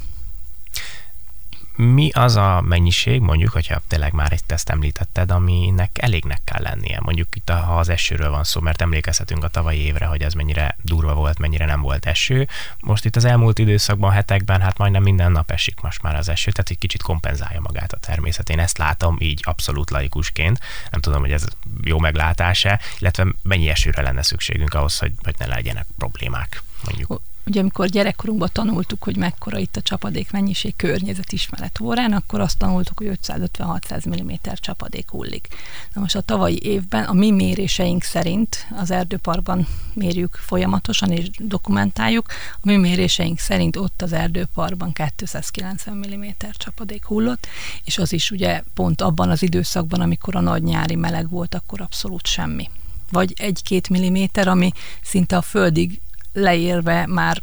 Mi 1.75 2.09
az 2.11 2.35
a 2.35 2.61
mennyiség, 2.61 3.21
mondjuk, 3.21 3.51
hogyha 3.51 3.81
tényleg 3.87 4.13
már 4.13 4.31
egy 4.31 4.43
teszt 4.43 4.69
említetted, 4.69 5.31
aminek 5.31 5.97
elégnek 6.01 6.41
kell 6.43 6.61
lennie? 6.61 6.99
Mondjuk 7.01 7.35
itt, 7.35 7.49
ha 7.49 7.77
az 7.77 7.89
esőről 7.89 8.29
van 8.29 8.43
szó, 8.43 8.61
mert 8.61 8.81
emlékezhetünk 8.81 9.43
a 9.43 9.47
tavalyi 9.47 9.79
évre, 9.79 10.05
hogy 10.05 10.21
ez 10.21 10.33
mennyire 10.33 10.77
durva 10.81 11.13
volt, 11.13 11.39
mennyire 11.39 11.65
nem 11.65 11.81
volt 11.81 12.05
eső. 12.05 12.47
Most 12.79 13.05
itt 13.05 13.15
az 13.15 13.25
elmúlt 13.25 13.59
időszakban, 13.59 14.11
hetekben, 14.11 14.61
hát 14.61 14.77
majdnem 14.77 15.03
minden 15.03 15.31
nap 15.31 15.51
esik 15.51 15.81
most 15.81 16.01
már 16.01 16.15
az 16.15 16.29
eső, 16.29 16.51
tehát 16.51 16.69
egy 16.69 16.77
kicsit 16.77 17.01
kompenzálja 17.01 17.59
magát 17.59 17.93
a 17.93 17.97
természet. 17.97 18.49
Én 18.49 18.59
ezt 18.59 18.77
látom 18.77 19.17
így 19.19 19.41
abszolút 19.43 19.89
laikusként. 19.89 20.59
Nem 20.91 21.01
tudom, 21.01 21.19
hogy 21.19 21.31
ez 21.31 21.45
jó 21.83 21.99
meglátása, 21.99 22.79
illetve 22.99 23.25
mennyi 23.41 23.69
esőre 23.69 24.01
lenne 24.01 24.21
szükségünk 24.21 24.73
ahhoz, 24.73 24.99
hogy, 24.99 25.11
hogy 25.23 25.35
ne 25.37 25.45
legyenek 25.45 25.85
problémák, 25.97 26.63
mondjuk. 26.85 27.21
Ugye 27.45 27.59
amikor 27.59 27.87
gyerekkorunkban 27.87 28.49
tanultuk, 28.51 29.03
hogy 29.03 29.17
mekkora 29.17 29.57
itt 29.57 29.75
a 29.75 29.81
csapadék 29.81 30.31
mennyiség 30.31 30.75
környezetismeret 30.75 31.79
órán, 31.79 32.13
akkor 32.13 32.39
azt 32.39 32.57
tanultuk, 32.57 32.97
hogy 32.97 33.19
550-600 33.23 34.23
mm 34.23 34.31
csapadék 34.55 35.09
hullik. 35.09 35.47
Na 35.93 36.01
most 36.01 36.15
a 36.15 36.21
tavalyi 36.21 36.59
évben 36.63 37.03
a 37.03 37.13
mi 37.13 37.31
méréseink 37.31 38.03
szerint 38.03 38.67
az 38.77 38.91
erdőparkban 38.91 39.67
mérjük 39.93 40.35
folyamatosan 40.35 41.11
és 41.11 41.29
dokumentáljuk, 41.37 42.25
a 42.53 42.59
mi 42.61 42.75
méréseink 42.75 43.39
szerint 43.39 43.75
ott 43.75 44.01
az 44.01 44.13
erdőparkban 44.13 44.93
290 45.15 45.97
mm 45.97 46.23
csapadék 46.57 47.05
hullott, 47.05 47.47
és 47.83 47.97
az 47.97 48.13
is 48.13 48.31
ugye 48.31 48.63
pont 48.73 49.01
abban 49.01 49.29
az 49.29 49.43
időszakban, 49.43 50.01
amikor 50.01 50.35
a 50.35 50.39
nagy 50.39 50.63
nyári 50.63 50.95
meleg 50.95 51.29
volt, 51.29 51.55
akkor 51.55 51.81
abszolút 51.81 52.25
semmi 52.25 52.69
vagy 53.11 53.33
egy-két 53.37 53.89
milliméter, 53.89 54.47
ami 54.47 54.71
szinte 55.01 55.37
a 55.37 55.41
földig 55.41 56.01
leérve 56.33 57.05
már 57.07 57.41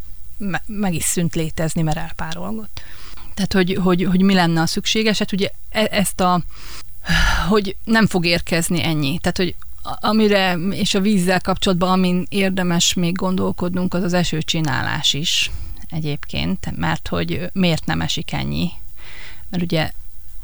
meg 0.67 0.95
is 0.95 1.05
szűnt 1.05 1.35
létezni, 1.35 1.83
mert 1.83 1.97
elpárolgott. 1.97 2.83
Tehát, 3.35 3.53
hogy, 3.53 3.79
hogy, 3.83 4.05
hogy 4.05 4.23
mi 4.23 4.35
lenne 4.35 4.61
a 4.61 4.67
szükséges, 4.67 5.19
hát 5.19 5.33
ugye 5.33 5.51
e, 5.71 5.89
ezt 5.91 6.21
a, 6.21 6.43
hogy 7.49 7.77
nem 7.85 8.07
fog 8.07 8.27
érkezni 8.27 8.83
ennyi. 8.83 9.19
Tehát, 9.19 9.37
hogy 9.37 9.55
amire, 9.83 10.53
és 10.71 10.95
a 10.95 11.01
vízzel 11.01 11.41
kapcsolatban, 11.41 11.91
amin 11.91 12.27
érdemes 12.29 12.95
még 12.95 13.17
gondolkodnunk, 13.17 13.95
az 13.95 14.03
az 14.03 14.13
esőcsinálás 14.13 15.15
is 15.15 15.51
egyébként, 15.91 16.77
mert 16.77 17.09
hogy 17.09 17.51
miért 17.53 17.87
nem 17.87 18.01
esik 18.01 18.33
ennyi. 18.33 18.71
Mert 19.49 19.63
ugye 19.63 19.91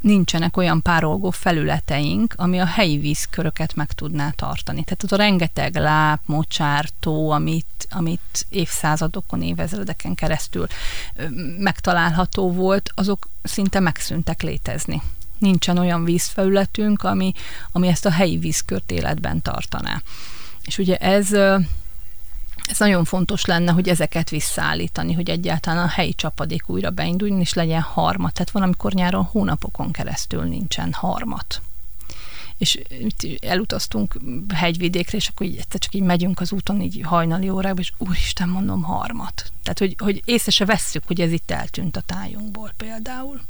nincsenek 0.06 0.56
olyan 0.56 0.82
párolgó 0.82 1.30
felületeink, 1.30 2.34
ami 2.36 2.58
a 2.58 2.66
helyi 2.66 2.98
vízköröket 2.98 3.74
meg 3.74 3.92
tudná 3.92 4.30
tartani. 4.30 4.84
Tehát 4.84 5.02
az 5.02 5.12
a 5.12 5.16
rengeteg 5.16 5.76
láp, 5.76 6.20
mocsár, 6.26 6.88
tó, 7.00 7.30
amit, 7.30 7.86
amit 7.90 8.46
évszázadokon, 8.48 9.42
évezredeken 9.42 10.14
keresztül 10.14 10.66
megtalálható 11.58 12.52
volt, 12.52 12.90
azok 12.94 13.28
szinte 13.42 13.80
megszűntek 13.80 14.42
létezni. 14.42 15.02
Nincsen 15.38 15.78
olyan 15.78 16.04
vízfelületünk, 16.04 17.02
ami, 17.02 17.32
ami 17.72 17.88
ezt 17.88 18.06
a 18.06 18.10
helyi 18.10 18.38
vízkört 18.38 18.90
életben 18.90 19.42
tartaná. 19.42 20.02
És 20.64 20.78
ugye 20.78 20.96
ez 20.96 21.30
ez 22.66 22.78
nagyon 22.78 23.04
fontos 23.04 23.44
lenne, 23.44 23.72
hogy 23.72 23.88
ezeket 23.88 24.30
visszaállítani, 24.30 25.12
hogy 25.12 25.30
egyáltalán 25.30 25.84
a 25.84 25.88
helyi 25.88 26.14
csapadék 26.14 26.68
újra 26.68 26.90
beinduljon, 26.90 27.40
és 27.40 27.52
legyen 27.52 27.80
harmat. 27.80 28.32
Tehát 28.32 28.50
van, 28.50 28.62
amikor 28.62 28.92
nyáron 28.92 29.24
hónapokon 29.24 29.90
keresztül 29.90 30.42
nincsen 30.42 30.92
harmat 30.92 31.60
és 32.58 32.80
elutaztunk 33.40 34.18
hegyvidékre, 34.54 35.16
és 35.16 35.28
akkor 35.28 35.46
így 35.46 35.56
egyszer 35.56 35.80
csak 35.80 35.94
így 35.94 36.02
megyünk 36.02 36.40
az 36.40 36.52
úton, 36.52 36.80
így 36.80 37.00
hajnali 37.04 37.48
órákban, 37.48 37.80
és 37.82 37.92
úristen, 37.98 38.48
mondom, 38.48 38.82
harmat. 38.82 39.52
Tehát, 39.62 39.78
hogy, 39.78 39.94
hogy 39.98 40.22
észre 40.24 40.50
se 40.50 40.64
vesszük, 40.64 41.02
hogy 41.06 41.20
ez 41.20 41.32
itt 41.32 41.50
eltűnt 41.50 41.96
a 41.96 42.00
tájunkból 42.00 42.72
például. 42.76 43.40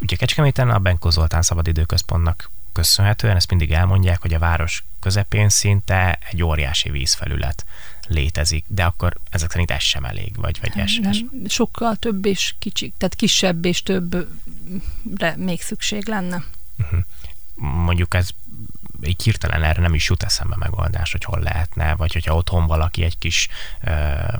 Ugye 0.00 0.16
Kecskeméten 0.16 0.70
a 0.70 0.78
Benko 0.78 1.10
Zoltán 1.10 1.42
Szabadidőközpontnak 1.42 2.50
köszönhetően, 2.72 3.36
ezt 3.36 3.50
mindig 3.50 3.72
elmondják, 3.72 4.20
hogy 4.20 4.34
a 4.34 4.38
város 4.38 4.84
közepén 5.00 5.48
szinte 5.48 6.18
egy 6.30 6.42
óriási 6.42 6.90
vízfelület 6.90 7.64
létezik, 8.08 8.64
de 8.68 8.84
akkor 8.84 9.16
ezek 9.30 9.50
szerint 9.50 9.70
ez 9.70 9.82
sem 9.82 10.04
elég, 10.04 10.36
vagy, 10.36 10.60
vagy 10.60 10.72
ez, 10.76 10.92
nem, 11.00 11.30
Sokkal 11.48 11.96
több 11.96 12.24
és 12.26 12.54
kicsi, 12.58 12.92
tehát 12.98 13.14
kisebb 13.14 13.64
és 13.64 13.82
többre 13.82 15.36
még 15.36 15.62
szükség 15.62 16.06
lenne. 16.06 16.44
Uh-huh. 16.78 17.00
Mondjuk 17.54 18.14
ez 18.14 18.28
így 19.02 19.22
hirtelen 19.22 19.62
erre 19.62 19.80
nem 19.80 19.94
is 19.94 20.08
jut 20.08 20.22
eszembe 20.22 20.56
megoldás, 20.56 21.12
hogy 21.12 21.24
hol 21.24 21.40
lehetne, 21.40 21.94
vagy 21.94 22.12
hogyha 22.12 22.34
otthon 22.34 22.66
valaki 22.66 23.02
egy 23.02 23.18
kis 23.18 23.48
uh, 23.82 23.92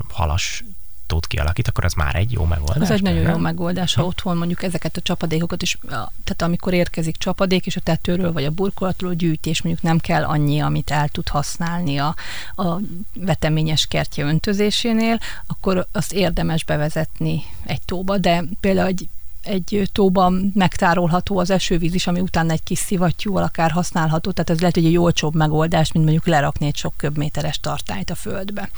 halas 0.09 0.63
tót 1.07 1.27
kialakít, 1.27 1.67
akkor 1.67 1.85
az 1.85 1.93
már 1.93 2.15
egy 2.15 2.31
jó 2.31 2.45
megoldás. 2.45 2.89
Ez 2.89 2.91
egy 2.91 3.01
nagyon 3.01 3.21
nem? 3.21 3.31
jó 3.31 3.37
megoldás, 3.37 3.93
ha 3.93 4.05
otthon 4.05 4.37
mondjuk 4.37 4.63
ezeket 4.63 4.97
a 4.97 5.01
csapadékokat 5.01 5.61
is, 5.61 5.77
tehát 6.23 6.41
amikor 6.41 6.73
érkezik 6.73 7.17
csapadék, 7.17 7.65
és 7.65 7.75
a 7.75 7.81
tetőről 7.81 8.31
vagy 8.31 8.45
a 8.45 8.51
burkolatról 8.51 9.13
gyűjtés, 9.13 9.61
mondjuk 9.61 9.85
nem 9.85 9.97
kell 9.97 10.23
annyi, 10.23 10.59
amit 10.59 10.91
el 10.91 11.07
tud 11.07 11.27
használni 11.27 11.97
a, 11.97 12.15
a 12.55 12.77
veteményes 13.13 13.85
kertje 13.85 14.25
öntözésénél, 14.25 15.19
akkor 15.47 15.87
azt 15.91 16.13
érdemes 16.13 16.63
bevezetni 16.63 17.43
egy 17.65 17.81
tóba, 17.81 18.17
de 18.17 18.43
például 18.59 18.87
egy 18.87 19.09
egy 19.45 19.89
tóban 19.93 20.51
megtárolható 20.53 21.39
az 21.39 21.49
esővíz 21.49 21.93
is, 21.93 22.07
ami 22.07 22.19
utána 22.19 22.51
egy 22.51 22.63
kis 22.63 22.79
szivattyúval 22.79 23.43
akár 23.43 23.71
használható, 23.71 24.31
tehát 24.31 24.49
ez 24.49 24.59
lehet, 24.59 24.75
hogy 24.75 24.85
egy 24.85 24.97
olcsóbb 24.97 25.35
megoldás, 25.35 25.91
mint 25.91 26.05
mondjuk 26.05 26.27
lerakni 26.27 26.65
egy 26.65 26.75
sok 26.75 26.93
köbméteres 26.97 27.59
tartályt 27.59 28.09
a 28.09 28.15
földbe, 28.15 28.69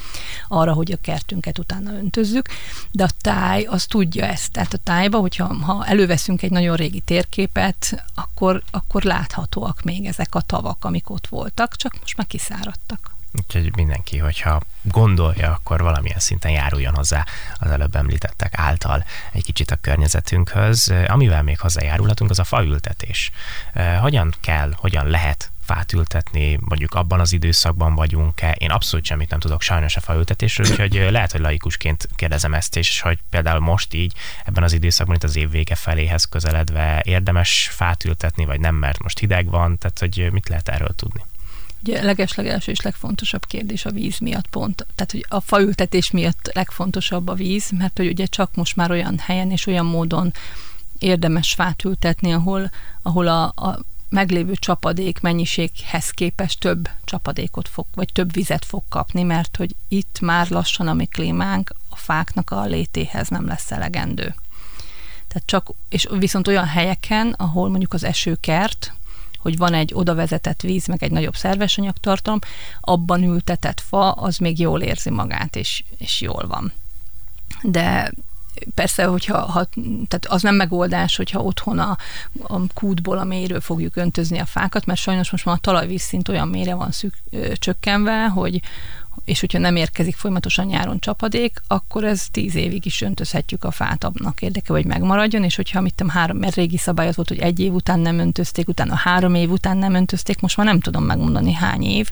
arra, 0.47 0.74
hogy 0.74 0.91
a 0.91 0.97
kertünket 1.01 1.59
utána 1.59 1.93
öntözzük, 1.93 2.47
de 2.91 3.03
a 3.03 3.09
táj 3.21 3.63
az 3.63 3.86
tudja 3.86 4.25
ezt, 4.25 4.51
tehát 4.51 4.74
a 4.74 4.79
tájba, 4.83 5.19
hogyha 5.19 5.53
ha 5.53 5.86
előveszünk 5.86 6.41
egy 6.41 6.51
nagyon 6.51 6.75
régi 6.75 7.00
térképet, 7.00 8.03
akkor, 8.15 8.62
akkor 8.71 9.03
láthatóak 9.03 9.81
még 9.83 10.05
ezek 10.05 10.36
a 10.36 10.41
tavak, 10.41 10.86
amik 10.86 11.09
ott 11.09 11.27
voltak, 11.27 11.75
csak 11.75 12.00
most 12.00 12.17
már 12.17 12.27
kiszáradtak. 12.27 13.16
Úgyhogy 13.34 13.75
mindenki, 13.75 14.17
hogyha 14.17 14.62
gondolja, 14.81 15.51
akkor 15.51 15.81
valamilyen 15.81 16.19
szinten 16.19 16.51
járuljon 16.51 16.96
hozzá 16.96 17.25
az 17.60 17.69
előbb 17.69 17.96
említettek 17.96 18.53
által 18.57 19.05
egy 19.31 19.43
kicsit 19.43 19.72
a 19.72 19.75
környezetünkhöz. 19.75 20.93
Amivel 21.07 21.43
még 21.43 21.60
hozzájárulhatunk, 21.60 22.29
az 22.29 22.39
a 22.39 22.43
faültetés. 22.43 23.31
Hogyan 24.00 24.34
kell, 24.41 24.72
hogyan 24.75 25.07
lehet 25.07 25.51
fát 25.65 25.93
ültetni, 25.93 26.60
mondjuk 26.62 26.93
abban 26.93 27.19
az 27.19 27.31
időszakban 27.31 27.96
vagyunk-e. 27.96 28.51
Én 28.51 28.72
abszolút 28.72 29.05
semmit 29.05 29.29
nem 29.29 29.39
tudok 29.39 29.62
sajnos 29.62 29.96
a 29.96 30.00
faültetésről, 30.00 30.67
úgyhogy 30.69 31.07
lehet, 31.12 31.31
hogy 31.31 31.41
laikusként 31.41 32.10
kérdezem 32.15 32.53
ezt, 32.53 32.75
és 32.75 33.01
hogy 33.01 33.19
például 33.29 33.60
most 33.60 33.93
így 33.93 34.13
ebben 34.46 34.63
az 34.63 34.74
időszakban, 34.74 35.15
itt 35.15 35.24
az 35.24 35.36
év 35.36 35.50
vége 35.50 35.75
feléhez 35.75 36.24
közeledve 36.24 37.01
érdemes 37.03 37.69
fát 37.72 38.03
ültetni, 38.03 38.46
vagy 38.46 38.60
nem, 38.60 38.75
mert 38.75 39.03
most 39.03 39.19
hideg 39.19 39.50
van, 39.50 39.77
tehát 39.77 40.00
hogy 40.00 40.31
mit 40.31 40.50
lehet 40.50 40.69
erről 40.69 40.96
tudni? 40.96 41.25
Ugye 41.81 42.03
legeslegelső 42.03 42.72
és 42.72 42.81
legfontosabb 42.81 43.46
kérdés 43.46 43.86
a 43.86 43.91
víz 43.91 44.17
miatt 44.17 44.48
pont. 44.48 44.86
Tehát, 44.96 45.12
hogy 45.12 45.25
a 45.29 45.39
faültetés 45.39 46.12
miatt 46.12 46.50
legfontosabb 46.53 47.27
a 47.27 47.34
víz, 47.34 47.69
mert 47.77 47.98
hogy 47.98 48.07
ugye 48.07 48.25
csak 48.25 48.55
most 48.55 48.75
már 48.75 48.91
olyan 48.91 49.17
helyen 49.17 49.51
és 49.51 49.67
olyan 49.67 49.86
módon 49.86 50.34
érdemes 51.00 51.53
fát 51.53 51.84
ültetni, 51.84 52.34
ahol, 52.34 52.72
ahol 53.01 53.27
a, 53.27 53.43
a 53.43 53.79
meglévő 54.10 54.53
csapadék 54.55 55.19
mennyiséghez 55.19 56.10
képest 56.10 56.60
több 56.60 56.89
csapadékot 57.03 57.67
fog, 57.67 57.86
vagy 57.96 58.10
több 58.13 58.34
vizet 58.34 58.65
fog 58.65 58.84
kapni, 58.89 59.24
mert 59.24 59.57
hogy 59.57 59.75
itt 59.88 60.19
már 60.19 60.50
lassan 60.50 60.88
a 60.88 60.93
mi 60.93 61.05
klímánk 61.05 61.74
a 61.89 61.96
fáknak 61.96 62.51
a 62.51 62.65
létéhez 62.65 63.27
nem 63.27 63.48
lesz 63.48 63.72
elegendő. 63.72 64.36
Tehát 65.27 65.43
csak, 65.46 65.69
és 65.89 66.07
viszont 66.12 66.48
olyan 66.48 66.65
helyeken, 66.65 67.34
ahol 67.38 67.69
mondjuk 67.69 67.93
az 67.93 68.03
esőkert, 68.03 68.93
hogy 69.47 69.57
van 69.57 69.73
egy 69.73 69.91
oda 69.93 70.15
vezetett 70.15 70.61
víz, 70.61 70.87
meg 70.87 71.03
egy 71.03 71.11
nagyobb 71.11 71.35
szerves 71.35 71.77
anyagtartalom, 71.77 72.39
abban 72.81 73.23
ültetett 73.23 73.81
fa, 73.81 74.11
az 74.11 74.37
még 74.37 74.59
jól 74.59 74.81
érzi 74.81 75.09
magát, 75.09 75.55
és, 75.55 75.83
és 75.97 76.21
jól 76.21 76.47
van. 76.47 76.73
De 77.61 78.11
persze, 78.75 79.05
hogyha 79.05 79.37
ha, 79.37 79.67
tehát 80.07 80.25
az 80.27 80.41
nem 80.41 80.55
megoldás, 80.55 81.15
hogyha 81.15 81.41
otthon 81.41 81.79
a, 81.79 81.97
a 82.47 82.59
kútból, 82.73 83.17
a 83.17 83.23
mélyről 83.23 83.61
fogjuk 83.61 83.95
öntözni 83.95 84.39
a 84.39 84.45
fákat, 84.45 84.85
mert 84.85 84.99
sajnos 84.99 85.31
most 85.31 85.45
már 85.45 85.55
a 85.55 85.61
talajvízszint 85.61 86.29
olyan 86.29 86.47
mélyre 86.47 86.75
van 86.75 86.91
szük, 86.91 87.13
ö, 87.29 87.53
csökkenve, 87.53 88.27
hogy, 88.27 88.61
és 89.27 89.39
hogyha 89.39 89.60
nem 89.60 89.75
érkezik 89.75 90.15
folyamatosan 90.15 90.65
nyáron 90.65 91.00
csapadék, 91.00 91.62
akkor 91.67 92.03
ez 92.03 92.27
tíz 92.31 92.55
évig 92.55 92.86
is 92.86 93.01
öntözhetjük 93.01 93.63
a 93.63 93.72
fát 93.72 94.03
annak 94.03 94.41
érdeke, 94.41 94.74
hogy 94.74 94.86
megmaradjon, 94.86 95.43
és 95.43 95.55
hogyha 95.55 95.81
mit 95.81 95.93
tudom, 95.93 96.12
három, 96.12 96.38
mert 96.38 96.55
régi 96.55 96.77
szabály 96.77 97.07
az 97.07 97.15
volt, 97.15 97.27
hogy 97.27 97.39
egy 97.39 97.60
év 97.60 97.74
után 97.74 98.00
nem 98.00 98.19
öntözték, 98.19 98.67
utána 98.67 98.96
három 98.96 99.36
év 99.36 99.51
után 99.51 99.77
nem 99.77 99.93
öntözték, 99.93 100.39
most 100.39 100.57
már 100.57 100.65
nem 100.65 100.79
tudom 100.79 101.03
megmondani 101.03 101.53
hány 101.53 101.84
év, 101.84 102.10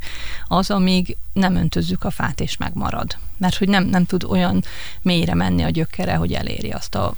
az, 0.48 0.72
amíg 0.72 1.18
nem 1.34 1.56
öntözzük 1.56 2.04
a 2.04 2.10
fát 2.10 2.40
és 2.40 2.58
megmarad. 2.58 3.18
Mert 3.38 3.56
hogy 3.58 3.68
nem, 3.68 3.86
nem 3.86 4.06
tud 4.06 4.24
olyan 4.24 4.64
mélyre 5.02 5.34
menni 5.34 5.64
a 5.64 5.70
gyökere, 5.70 6.16
hogy 6.16 6.34
eléri 6.34 6.72
azt 6.72 6.96
a 6.96 7.14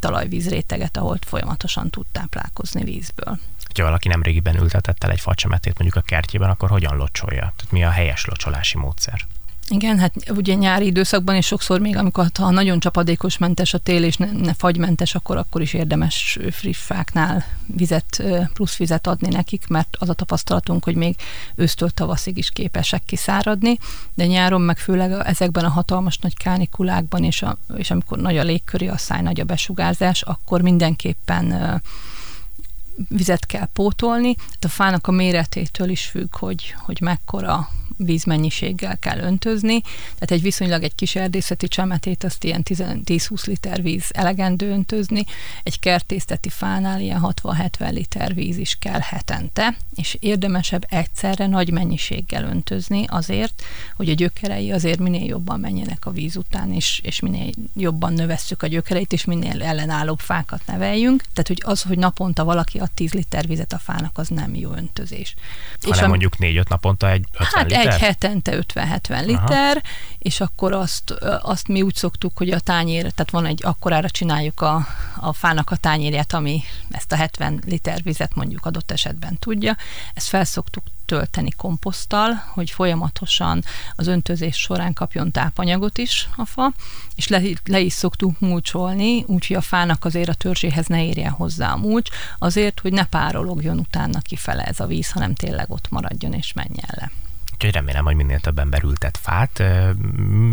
talajvíz 0.00 0.48
réteget, 0.48 0.96
ahol 0.96 1.18
folyamatosan 1.20 1.90
tud 1.90 2.06
táplálkozni 2.12 2.84
vízből 2.84 3.38
hogyha 3.76 3.90
valaki 3.90 4.08
nem 4.08 4.22
régiben 4.22 4.56
ültetett 4.56 5.04
el 5.04 5.10
egy 5.10 5.20
facsemetét 5.20 5.78
mondjuk 5.78 6.04
a 6.04 6.06
kertjében, 6.06 6.50
akkor 6.50 6.68
hogyan 6.68 6.96
locsolja? 6.96 7.40
Tehát 7.40 7.70
mi 7.70 7.84
a 7.84 7.90
helyes 7.90 8.24
locsolási 8.24 8.78
módszer? 8.78 9.26
Igen, 9.68 9.98
hát 9.98 10.12
ugye 10.30 10.54
nyári 10.54 10.86
időszakban, 10.86 11.34
és 11.34 11.46
sokszor 11.46 11.80
még, 11.80 11.96
amikor 11.96 12.26
ha 12.34 12.50
nagyon 12.50 12.80
csapadékos 12.80 13.38
mentes 13.38 13.74
a 13.74 13.78
tél, 13.78 14.04
és 14.04 14.16
ne, 14.16 14.32
ne 14.32 14.54
fagymentes, 14.54 15.14
akkor 15.14 15.36
akkor 15.36 15.62
is 15.62 15.74
érdemes 15.74 16.38
friffáknál 16.50 17.44
vizet, 17.66 18.22
plusz 18.52 18.76
vizet 18.76 19.06
adni 19.06 19.28
nekik, 19.28 19.66
mert 19.66 19.96
az 19.98 20.08
a 20.08 20.14
tapasztalatunk, 20.14 20.84
hogy 20.84 20.94
még 20.94 21.16
ősztől 21.54 21.90
tavaszig 21.90 22.36
is 22.36 22.50
képesek 22.50 23.02
kiszáradni, 23.06 23.78
de 24.14 24.26
nyáron 24.26 24.60
meg 24.60 24.78
főleg 24.78 25.12
ezekben 25.12 25.64
a 25.64 25.70
hatalmas 25.70 26.18
nagy 26.18 26.36
kánikulákban, 26.36 27.24
és, 27.24 27.42
a, 27.42 27.58
és 27.76 27.90
amikor 27.90 28.18
nagy 28.18 28.38
a 28.38 28.42
légköri 28.42 28.88
a 28.88 28.96
száj, 28.96 29.22
nagy 29.22 29.40
a 29.40 29.44
besugárzás, 29.44 30.22
akkor 30.22 30.60
mindenképpen 30.60 31.82
vizet 33.08 33.46
kell 33.46 33.68
pótolni. 33.72 34.34
Tehát 34.34 34.64
a 34.64 34.68
fának 34.68 35.06
a 35.06 35.12
méretétől 35.12 35.88
is 35.88 36.04
függ, 36.04 36.36
hogy, 36.36 36.74
hogy 36.78 37.00
mekkora 37.00 37.68
vízmennyiséggel 37.96 38.98
kell 38.98 39.18
öntözni, 39.18 39.80
tehát 39.80 40.30
egy 40.30 40.42
viszonylag 40.42 40.82
egy 40.82 40.94
kis 40.94 41.16
erdészeti 41.16 41.68
csemetét 41.68 42.24
azt 42.24 42.44
ilyen 42.44 42.62
10-20 42.64 43.46
liter 43.46 43.82
víz 43.82 44.04
elegendő 44.12 44.70
öntözni, 44.70 45.24
egy 45.62 45.80
kertészeti 45.80 46.48
fánál 46.48 47.00
ilyen 47.00 47.20
60-70 47.42 47.92
liter 47.92 48.34
víz 48.34 48.56
is 48.56 48.76
kell 48.80 49.00
hetente, 49.00 49.76
és 49.94 50.16
érdemesebb 50.20 50.86
egyszerre 50.88 51.46
nagy 51.46 51.70
mennyiséggel 51.70 52.44
öntözni 52.44 53.04
azért, 53.06 53.62
hogy 53.96 54.08
a 54.08 54.14
gyökerei 54.14 54.72
azért 54.72 54.98
minél 54.98 55.26
jobban 55.26 55.60
menjenek 55.60 56.06
a 56.06 56.10
víz 56.10 56.36
után, 56.36 56.72
és, 56.72 57.00
és 57.04 57.20
minél 57.20 57.50
jobban 57.74 58.12
növesszük 58.12 58.62
a 58.62 58.66
gyökereit, 58.66 59.12
és 59.12 59.24
minél 59.24 59.62
ellenállóbb 59.62 60.18
fákat 60.18 60.60
neveljünk. 60.66 61.22
Tehát, 61.22 61.48
hogy 61.48 61.62
az, 61.64 61.82
hogy 61.82 61.98
naponta 61.98 62.44
valaki 62.44 62.78
ad 62.78 62.90
10 62.90 63.12
liter 63.12 63.46
vizet 63.46 63.72
a 63.72 63.78
fának, 63.78 64.18
az 64.18 64.28
nem 64.28 64.54
jó 64.54 64.72
öntözés. 64.72 65.34
Hanem 65.80 65.98
és 65.98 66.06
mondjuk 66.06 66.34
4-5 66.38 66.68
naponta 66.68 67.10
egy 67.10 67.24
50 67.32 67.48
hát 67.52 67.70
liter? 67.70 67.85
Egy 67.86 68.00
hetente 68.00 68.58
50-70 68.74 69.24
liter, 69.24 69.76
Aha. 69.76 69.80
és 70.18 70.40
akkor 70.40 70.72
azt, 70.72 71.10
azt 71.42 71.68
mi 71.68 71.82
úgy 71.82 71.94
szoktuk, 71.94 72.36
hogy 72.36 72.50
a 72.50 72.60
tányér, 72.60 73.00
tehát 73.00 73.30
van 73.30 73.46
egy, 73.46 73.60
akkorára 73.64 74.10
csináljuk 74.10 74.60
a, 74.60 74.86
a 75.16 75.32
fának 75.32 75.70
a 75.70 75.76
tányérját, 75.76 76.32
ami 76.32 76.62
ezt 76.90 77.12
a 77.12 77.16
70 77.16 77.62
liter 77.66 78.02
vizet 78.02 78.34
mondjuk 78.34 78.66
adott 78.66 78.90
esetben 78.90 79.38
tudja. 79.38 79.76
Ezt 80.14 80.28
felszoktuk 80.28 80.84
tölteni 81.06 81.50
komposzttal, 81.50 82.32
hogy 82.32 82.70
folyamatosan 82.70 83.64
az 83.96 84.06
öntözés 84.06 84.56
során 84.56 84.92
kapjon 84.92 85.30
tápanyagot 85.30 85.98
is 85.98 86.28
a 86.36 86.44
fa, 86.44 86.72
és 87.14 87.28
le, 87.28 87.40
le 87.64 87.80
is 87.80 87.92
szoktuk 87.92 88.40
mulcsolni, 88.40 89.24
úgyhogy 89.26 89.56
a 89.56 89.60
fának 89.60 90.04
azért 90.04 90.28
a 90.28 90.34
törzséhez 90.34 90.86
ne 90.86 91.04
érjen 91.04 91.30
hozzá 91.30 91.72
a 91.72 91.76
mulcs, 91.76 92.10
azért, 92.38 92.80
hogy 92.80 92.92
ne 92.92 93.06
párologjon 93.06 93.78
utána 93.78 94.20
kifele 94.20 94.62
ez 94.62 94.80
a 94.80 94.86
víz, 94.86 95.10
hanem 95.10 95.34
tényleg 95.34 95.70
ott 95.70 95.90
maradjon 95.90 96.32
és 96.32 96.52
menjen 96.52 96.90
le. 96.94 97.10
Úgyhogy 97.56 97.74
remélem, 97.74 98.04
hogy 98.04 98.14
minél 98.14 98.40
több 98.40 98.58
ember 98.58 98.82
ültet 98.82 99.18
fát. 99.22 99.62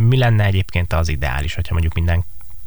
Mi 0.07 0.17
lenne 0.17 0.43
egyébként 0.43 0.93
az 0.93 1.07
ideális, 1.07 1.53
hogyha 1.53 1.73
mondjuk 1.73 1.93
minden 1.93 2.23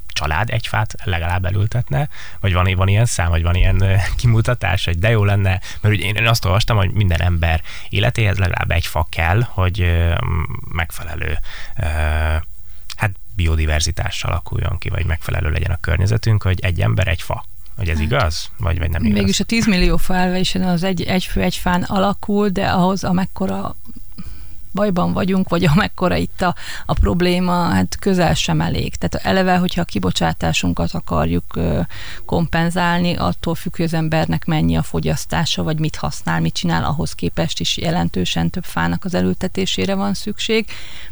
család 0.08 0.50
egy 0.50 0.66
fát 0.66 0.94
legalább 1.04 1.44
elültetne, 1.44 2.08
vagy 2.40 2.52
van, 2.52 2.74
van 2.74 2.88
ilyen 2.88 3.04
szám, 3.04 3.28
vagy 3.28 3.42
van 3.42 3.54
ilyen 3.54 3.82
kimutatás, 4.20 4.84
hogy 4.84 4.98
de 4.98 5.10
jó 5.10 5.24
lenne, 5.24 5.60
mert 5.80 5.94
ugye 5.94 6.04
én 6.04 6.26
azt 6.26 6.44
olvastam, 6.44 6.76
hogy 6.76 6.90
minden 6.90 7.20
ember 7.20 7.62
életéhez 7.88 8.38
legalább 8.38 8.70
egy 8.70 8.86
fa 8.86 9.06
kell, 9.10 9.40
hogy 9.42 10.04
megfelelő 10.72 11.38
hát 12.96 13.10
biodiverzitással 13.34 14.30
alakuljon 14.30 14.78
ki, 14.78 14.88
vagy 14.88 15.04
megfelelő 15.04 15.50
legyen 15.50 15.70
a 15.70 15.80
környezetünk, 15.80 16.42
hogy 16.42 16.60
egy 16.60 16.80
ember 16.80 17.08
egy 17.08 17.22
fa. 17.22 17.44
Hogy 17.76 17.88
ez 17.88 17.96
hát, 17.96 18.04
igaz? 18.04 18.50
Vagy, 18.58 18.78
vagy 18.78 18.90
nem 18.90 19.04
igaz? 19.04 19.18
Mégis 19.18 19.40
a 19.40 19.44
10 19.44 19.66
millió 19.66 19.96
fa 19.96 20.14
elvelésen 20.14 20.62
az 20.62 20.82
egy, 20.82 21.02
egy 21.02 21.24
fő, 21.24 21.42
egy 21.42 21.56
fán 21.56 21.82
alakul, 21.82 22.48
de 22.48 22.68
ahhoz 22.68 23.04
amekkora 23.04 23.76
bajban 24.76 25.12
vagyunk, 25.12 25.48
vagy 25.48 25.64
amekkora 25.64 26.16
itt 26.16 26.42
a, 26.42 26.54
a 26.86 26.92
probléma, 26.92 27.52
hát 27.52 27.96
közel 28.00 28.34
sem 28.34 28.60
elég. 28.60 28.94
Tehát 28.94 29.26
eleve, 29.26 29.56
hogyha 29.56 29.80
a 29.80 29.84
kibocsátásunkat 29.84 30.92
akarjuk 30.92 31.58
kompenzálni, 32.24 33.14
attól 33.14 33.54
függ, 33.54 33.76
hogy 33.76 33.84
az 33.84 33.94
embernek 33.94 34.44
mennyi 34.44 34.76
a 34.76 34.82
fogyasztása, 34.82 35.62
vagy 35.62 35.78
mit 35.78 35.96
használ, 35.96 36.40
mit 36.40 36.54
csinál, 36.54 36.84
ahhoz 36.84 37.12
képest 37.12 37.60
is 37.60 37.76
jelentősen 37.76 38.50
több 38.50 38.64
fának 38.64 39.04
az 39.04 39.14
elültetésére 39.14 39.94
van 39.94 40.14
szükség, 40.14 40.66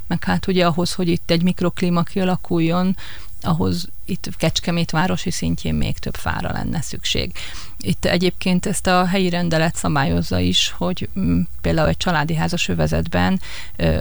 meg 0.06 0.24
hát 0.24 0.46
ugye 0.46 0.66
ahhoz, 0.66 0.92
hogy 0.92 1.08
itt 1.08 1.30
egy 1.30 1.42
mikroklíma 1.42 2.02
kialakuljon, 2.02 2.96
ahhoz 3.40 3.88
itt 4.04 4.36
Kecskemét 4.36 4.90
városi 4.90 5.30
szintjén 5.30 5.74
még 5.74 5.98
több 5.98 6.16
fára 6.16 6.52
lenne 6.52 6.80
szükség. 6.80 7.32
Itt 7.78 8.04
egyébként 8.04 8.66
ezt 8.66 8.86
a 8.86 9.06
helyi 9.06 9.28
rendelet 9.28 9.76
szabályozza 9.76 10.38
is, 10.38 10.74
hogy 10.76 11.08
mm, 11.18 11.40
például 11.60 11.88
egy 11.88 11.96
családi 11.96 12.34
házas 12.34 12.68
övezetben 12.68 13.40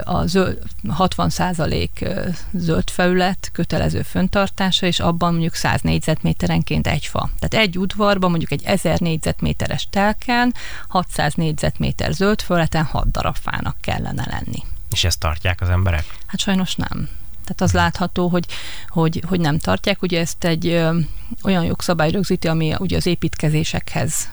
a 0.04 0.26
zöld, 0.26 0.60
60% 0.88 2.34
zöld 2.54 2.90
felület 2.90 3.50
kötelező 3.54 4.02
föntartása, 4.02 4.86
és 4.86 5.00
abban 5.00 5.32
mondjuk 5.32 5.56
100 5.56 5.82
négyzetméterenként 5.82 6.88
egy 6.88 7.06
fa. 7.06 7.30
Tehát 7.40 7.66
egy 7.66 7.78
udvarban 7.78 8.30
mondjuk 8.30 8.52
egy 8.52 8.64
1000 8.64 9.00
négyzetméteres 9.00 9.88
telken 9.90 10.54
600 10.88 11.34
négyzetméter 11.34 12.12
zöld 12.14 12.42
felületen 12.42 12.84
6 12.84 13.12
darab 13.12 13.36
fának 13.36 13.76
kellene 13.82 14.26
lenni. 14.30 14.64
És 14.90 15.04
ezt 15.04 15.20
tartják 15.20 15.62
az 15.62 15.70
emberek? 15.70 16.06
Hát 16.26 16.40
sajnos 16.40 16.76
nem. 16.76 17.10
Tehát 17.56 17.62
az 17.62 17.72
látható, 17.82 18.28
hogy, 18.28 18.46
hogy, 18.88 19.24
hogy 19.28 19.40
nem 19.40 19.58
tartják. 19.58 20.02
Ugye 20.02 20.20
ezt 20.20 20.44
egy 20.44 20.68
ö, 20.68 20.98
olyan 21.44 21.64
jogszabály 21.64 22.12
rögzíti, 22.12 22.48
ami 22.48 22.76
ugye 22.80 22.98
az 22.98 23.06
építkezésekhez 23.06 24.30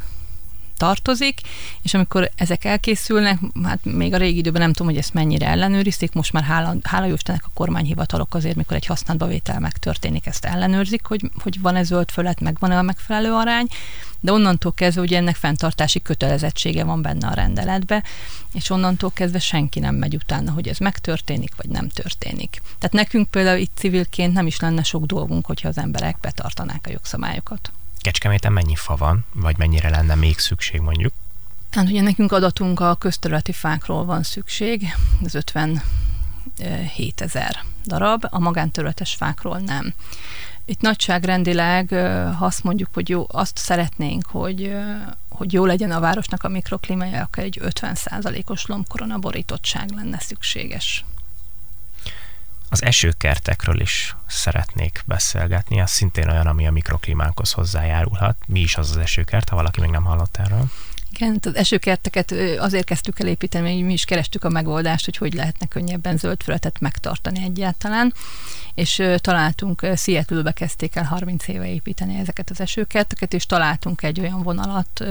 tartozik, 0.81 1.41
és 1.83 1.95
amikor 1.95 2.31
ezek 2.37 2.65
elkészülnek, 2.65 3.39
hát 3.65 3.85
még 3.85 4.15
a 4.15 4.17
régi 4.17 4.39
időben 4.39 4.61
nem 4.61 4.73
tudom, 4.73 4.93
hogy 4.93 5.01
ezt 5.01 5.15
mennyire 5.15 5.47
ellenőrizték, 5.47 6.13
most 6.13 6.33
már 6.33 6.43
hála, 6.43 6.75
hála 6.83 7.07
Jóistennek 7.07 7.45
a 7.45 7.51
kormányhivatalok 7.55 8.35
azért, 8.35 8.57
mikor 8.57 8.77
egy 8.77 8.87
használatba 8.87 9.27
vétel 9.27 9.61
megtörténik, 9.61 10.27
ezt 10.27 10.45
ellenőrzik, 10.45 11.07
hogy, 11.07 11.31
hogy 11.43 11.61
van-e 11.61 11.83
zöld 11.83 12.11
fölet, 12.11 12.41
meg 12.41 12.57
van-e 12.61 12.79
a 12.79 12.83
megfelelő 12.83 13.33
arány, 13.33 13.67
de 14.21 14.33
onnantól 14.33 14.73
kezdve 14.73 15.03
ugye 15.03 15.17
ennek 15.17 15.37
fenntartási 15.37 16.03
kötelezettsége 16.03 16.85
van 16.85 17.03
benne 17.03 17.27
a 17.27 17.35
rendeletbe, 17.35 18.03
és 18.53 18.71
onnantól 18.71 19.11
kezdve 19.11 19.39
senki 19.39 19.81
nem 19.81 19.95
megy 19.95 20.15
utána, 20.15 20.53
hogy 20.53 20.69
ez 20.69 20.79
megtörténik, 20.79 21.53
vagy 21.57 21.69
nem 21.69 21.89
történik. 21.89 22.63
Tehát 22.79 22.93
nekünk 22.93 23.31
például 23.31 23.59
itt 23.59 23.73
civilként 23.75 24.33
nem 24.33 24.47
is 24.47 24.61
lenne 24.61 24.83
sok 24.83 25.05
dolgunk, 25.05 25.47
hogyha 25.47 25.69
az 25.69 25.79
emberek 25.79 26.17
betartanák 26.21 26.87
a 26.87 26.91
jogszabályokat. 26.91 27.71
Kecskeméten 28.01 28.53
mennyi 28.53 28.75
fa 28.75 28.97
van, 28.97 29.25
vagy 29.33 29.59
mennyire 29.59 29.89
lenne 29.89 30.15
még 30.15 30.39
szükség 30.39 30.81
mondjuk? 30.81 31.13
Hát 31.71 31.89
ugye 31.89 32.01
nekünk 32.01 32.33
adatunk 32.33 32.81
a 32.81 32.95
közterületi 32.95 33.53
fákról 33.53 34.05
van 34.05 34.23
szükség, 34.23 34.95
az 35.25 35.35
57 35.35 35.81
ezer 37.17 37.65
darab, 37.85 38.27
a 38.31 38.39
magánterületes 38.39 39.15
fákról 39.15 39.59
nem. 39.59 39.95
Itt 40.65 40.81
nagyságrendileg, 40.81 41.89
ha 42.39 42.45
azt 42.45 42.65
mondjuk, 42.65 42.89
hogy 42.93 43.09
jó, 43.09 43.27
azt 43.29 43.57
szeretnénk, 43.59 44.27
hogy, 44.27 44.77
hogy 45.29 45.53
jó 45.53 45.65
legyen 45.65 45.91
a 45.91 46.01
városnak 46.01 46.45
a 46.45 46.49
mikroklímája, 46.49 47.23
akkor 47.23 47.43
egy 47.43 47.61
50%-os 47.63 48.67
lombkorona 48.67 49.19
borítottság 49.19 49.91
lenne 49.91 50.19
szükséges. 50.19 51.05
Az 52.73 52.83
esőkertekről 52.83 53.81
is 53.81 54.17
szeretnék 54.27 55.03
beszélgetni, 55.07 55.81
az 55.81 55.91
szintén 55.91 56.29
olyan, 56.29 56.47
ami 56.47 56.67
a 56.67 56.71
mikroklímánkhoz 56.71 57.53
hozzájárulhat. 57.53 58.37
Mi 58.47 58.61
is 58.61 58.77
az 58.77 58.91
az 58.91 58.97
esőkert, 58.97 59.49
ha 59.49 59.57
valaki 59.57 59.81
még 59.81 59.91
nem 59.91 60.05
hallott 60.05 60.37
erről? 60.37 60.65
Igen, 61.13 61.39
az 61.43 61.55
esőkerteket 61.55 62.35
azért 62.59 62.85
kezdtük 62.85 63.21
el 63.21 63.27
építeni, 63.27 63.75
hogy 63.75 63.85
mi 63.85 63.93
is 63.93 64.05
kerestük 64.05 64.45
a 64.45 64.49
megoldást, 64.49 65.05
hogy 65.05 65.17
hogy 65.17 65.35
lehetne 65.35 65.67
könnyebben 65.67 66.17
zöld 66.17 66.43
fölötet 66.43 66.81
megtartani 66.81 67.43
egyáltalán, 67.43 68.15
és 68.75 69.03
találtunk, 69.17 69.87
Seattle-be 69.97 70.53
kezdték 70.53 70.97
el 70.97 71.05
30 71.05 71.49
éve 71.49 71.67
építeni 71.67 72.19
ezeket 72.19 72.51
az 72.51 72.61
esőkerteket, 72.61 73.35
és 73.35 73.47
találtunk 73.47 74.03
egy 74.03 74.21
olyan 74.21 74.43
vonalat, 74.43 75.05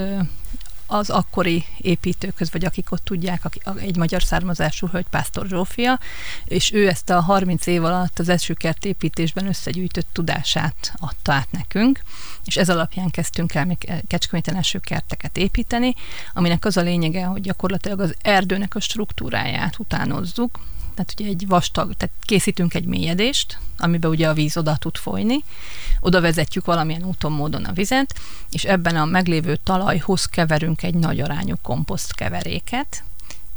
az 0.90 1.10
akkori 1.10 1.64
építőköz, 1.78 2.52
vagy 2.52 2.64
akik 2.64 2.92
ott 2.92 3.04
tudják, 3.04 3.42
egy 3.76 3.96
magyar 3.96 4.22
származású 4.22 4.86
hölgy, 4.86 5.06
Pásztor 5.10 5.46
Zsófia, 5.46 5.98
és 6.44 6.72
ő 6.72 6.88
ezt 6.88 7.10
a 7.10 7.20
30 7.20 7.66
év 7.66 7.84
alatt 7.84 8.18
az 8.18 8.28
esőkert 8.28 8.84
építésben 8.84 9.46
összegyűjtött 9.46 10.06
tudását 10.12 10.92
adta 10.96 11.32
át 11.32 11.50
nekünk, 11.50 12.02
és 12.44 12.56
ez 12.56 12.68
alapján 12.68 13.10
kezdtünk 13.10 13.54
el 13.54 13.64
még 13.64 13.92
Kecskeméten 14.06 14.56
esőkerteket 14.56 15.36
építeni, 15.36 15.94
aminek 16.34 16.64
az 16.64 16.76
a 16.76 16.82
lényege, 16.82 17.24
hogy 17.24 17.40
gyakorlatilag 17.40 18.00
az 18.00 18.14
erdőnek 18.22 18.74
a 18.74 18.80
struktúráját 18.80 19.78
utánozzuk, 19.78 20.58
tehát 21.04 21.20
ugye 21.20 21.28
egy 21.28 21.46
vastag, 21.46 21.94
tehát 21.96 22.14
készítünk 22.20 22.74
egy 22.74 22.84
mélyedést, 22.84 23.58
amiben 23.78 24.10
ugye 24.10 24.28
a 24.28 24.32
víz 24.32 24.56
oda 24.56 24.76
tud 24.76 24.96
folyni, 24.96 25.44
oda 26.00 26.20
vezetjük 26.20 26.64
valamilyen 26.64 27.04
úton, 27.04 27.32
módon 27.32 27.64
a 27.64 27.72
vizet, 27.72 28.20
és 28.50 28.64
ebben 28.64 28.96
a 28.96 29.04
meglévő 29.04 29.56
talajhoz 29.56 30.24
keverünk 30.24 30.82
egy 30.82 30.94
nagy 30.94 31.20
arányú 31.20 31.54
komposzt 31.62 32.14
keveréket, 32.14 33.04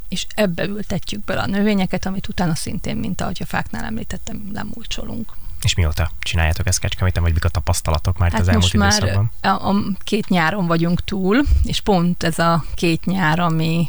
és 0.07 0.27
ebbe 0.35 0.65
ültetjük 0.65 1.23
bele 1.25 1.41
a 1.41 1.45
növényeket, 1.47 2.05
amit 2.05 2.27
utána 2.27 2.55
szintén, 2.55 2.97
mint 2.97 3.21
ahogy 3.21 3.37
a 3.41 3.45
fáknál 3.45 3.83
említettem, 3.83 4.49
lemúlcsolunk. 4.53 5.31
És 5.61 5.75
mióta 5.75 6.11
csináljátok 6.19 6.67
ezt 6.67 6.79
Kecskeméten, 6.79 7.23
vagy 7.23 7.33
mik 7.33 7.45
a 7.45 7.49
tapasztalatok 7.49 8.17
már 8.17 8.31
hát 8.31 8.41
az 8.41 8.47
elmúlt 8.47 8.73
most 8.73 8.97
időszakban? 8.97 9.31
Már 9.41 9.53
a, 9.53 9.69
a 9.69 9.83
két 10.03 10.29
nyáron 10.29 10.67
vagyunk 10.67 11.03
túl, 11.03 11.43
és 11.63 11.81
pont 11.81 12.23
ez 12.23 12.39
a 12.39 12.65
két 12.75 13.05
nyár, 13.05 13.39
ami, 13.39 13.87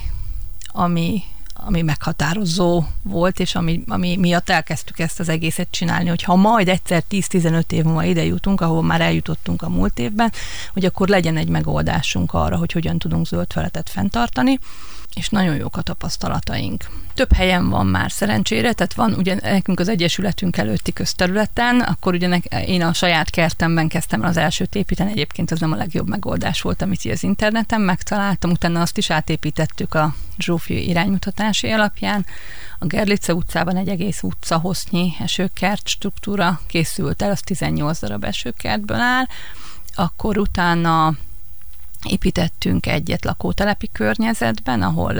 ami 0.67 1.23
ami 1.67 1.83
meghatározó 1.83 2.85
volt, 3.03 3.41
és 3.41 3.55
ami, 3.55 3.83
ami 3.87 4.17
miatt 4.17 4.51
elkezdtük 4.51 4.99
ezt 4.99 5.21
az 5.21 5.29
egészet 5.29 5.69
csinálni, 5.71 6.09
hogy 6.09 6.23
ha 6.23 6.37
majd 6.37 6.69
egyszer 6.69 7.03
10-15 7.11 7.73
év 7.73 7.85
múlva 7.85 8.05
ide 8.05 8.25
jutunk, 8.25 8.61
ahol 8.61 8.83
már 8.83 9.01
eljutottunk 9.01 9.63
a 9.63 9.69
múlt 9.69 9.99
évben, 9.99 10.33
hogy 10.73 10.85
akkor 10.85 11.09
legyen 11.09 11.37
egy 11.37 11.49
megoldásunk 11.49 12.33
arra, 12.33 12.57
hogy 12.57 12.73
hogyan 12.73 12.99
tudunk 12.99 13.27
zöld 13.27 13.53
feletet 13.53 13.91
fenntartani 13.91 14.59
és 15.15 15.29
nagyon 15.29 15.57
jók 15.57 15.77
a 15.77 15.83
tapasztalataink. 15.83 16.91
Több 17.15 17.33
helyen 17.33 17.69
van 17.69 17.87
már 17.87 18.11
szerencsére, 18.11 18.73
tehát 18.73 18.95
van 18.95 19.13
ugye 19.13 19.35
nekünk 19.35 19.81
az 19.81 19.89
Egyesületünk 19.89 20.57
előtti 20.57 20.93
közterületen, 20.93 21.81
akkor 21.81 22.15
ugye 22.15 22.29
én 22.67 22.83
a 22.83 22.93
saját 22.93 23.31
kertemben 23.31 23.89
kezdtem 23.89 24.23
az 24.23 24.37
elsőt 24.37 24.75
építeni, 24.75 25.11
egyébként 25.11 25.51
ez 25.51 25.61
nem 25.61 25.73
a 25.73 25.77
legjobb 25.77 26.09
megoldás 26.09 26.61
volt, 26.61 26.83
amit 26.83 27.05
az 27.05 27.23
interneten 27.23 27.81
megtaláltam, 27.81 28.51
utána 28.51 28.81
azt 28.81 28.99
is 28.99 29.11
átépítettük 29.11 29.95
a 29.95 30.15
Zsófi 30.39 30.89
iránymutatási 30.89 31.71
alapján. 31.71 32.27
A 32.79 32.87
Gerlice 32.87 33.35
utcában 33.35 33.77
egy 33.77 33.89
egész 33.89 34.23
utca 34.23 34.59
hossznyi 34.59 35.15
esőkert 35.21 35.89
struktúra 35.89 36.61
készült 36.67 37.23
el, 37.23 37.31
az 37.31 37.41
18 37.41 38.01
darab 38.01 38.25
esőkertből 38.25 39.01
áll, 39.01 39.25
akkor 39.95 40.39
utána 40.39 41.15
építettünk 42.05 42.87
egyet 42.87 43.25
lakótelepi 43.25 43.89
környezetben, 43.93 44.83
ahol 44.83 45.15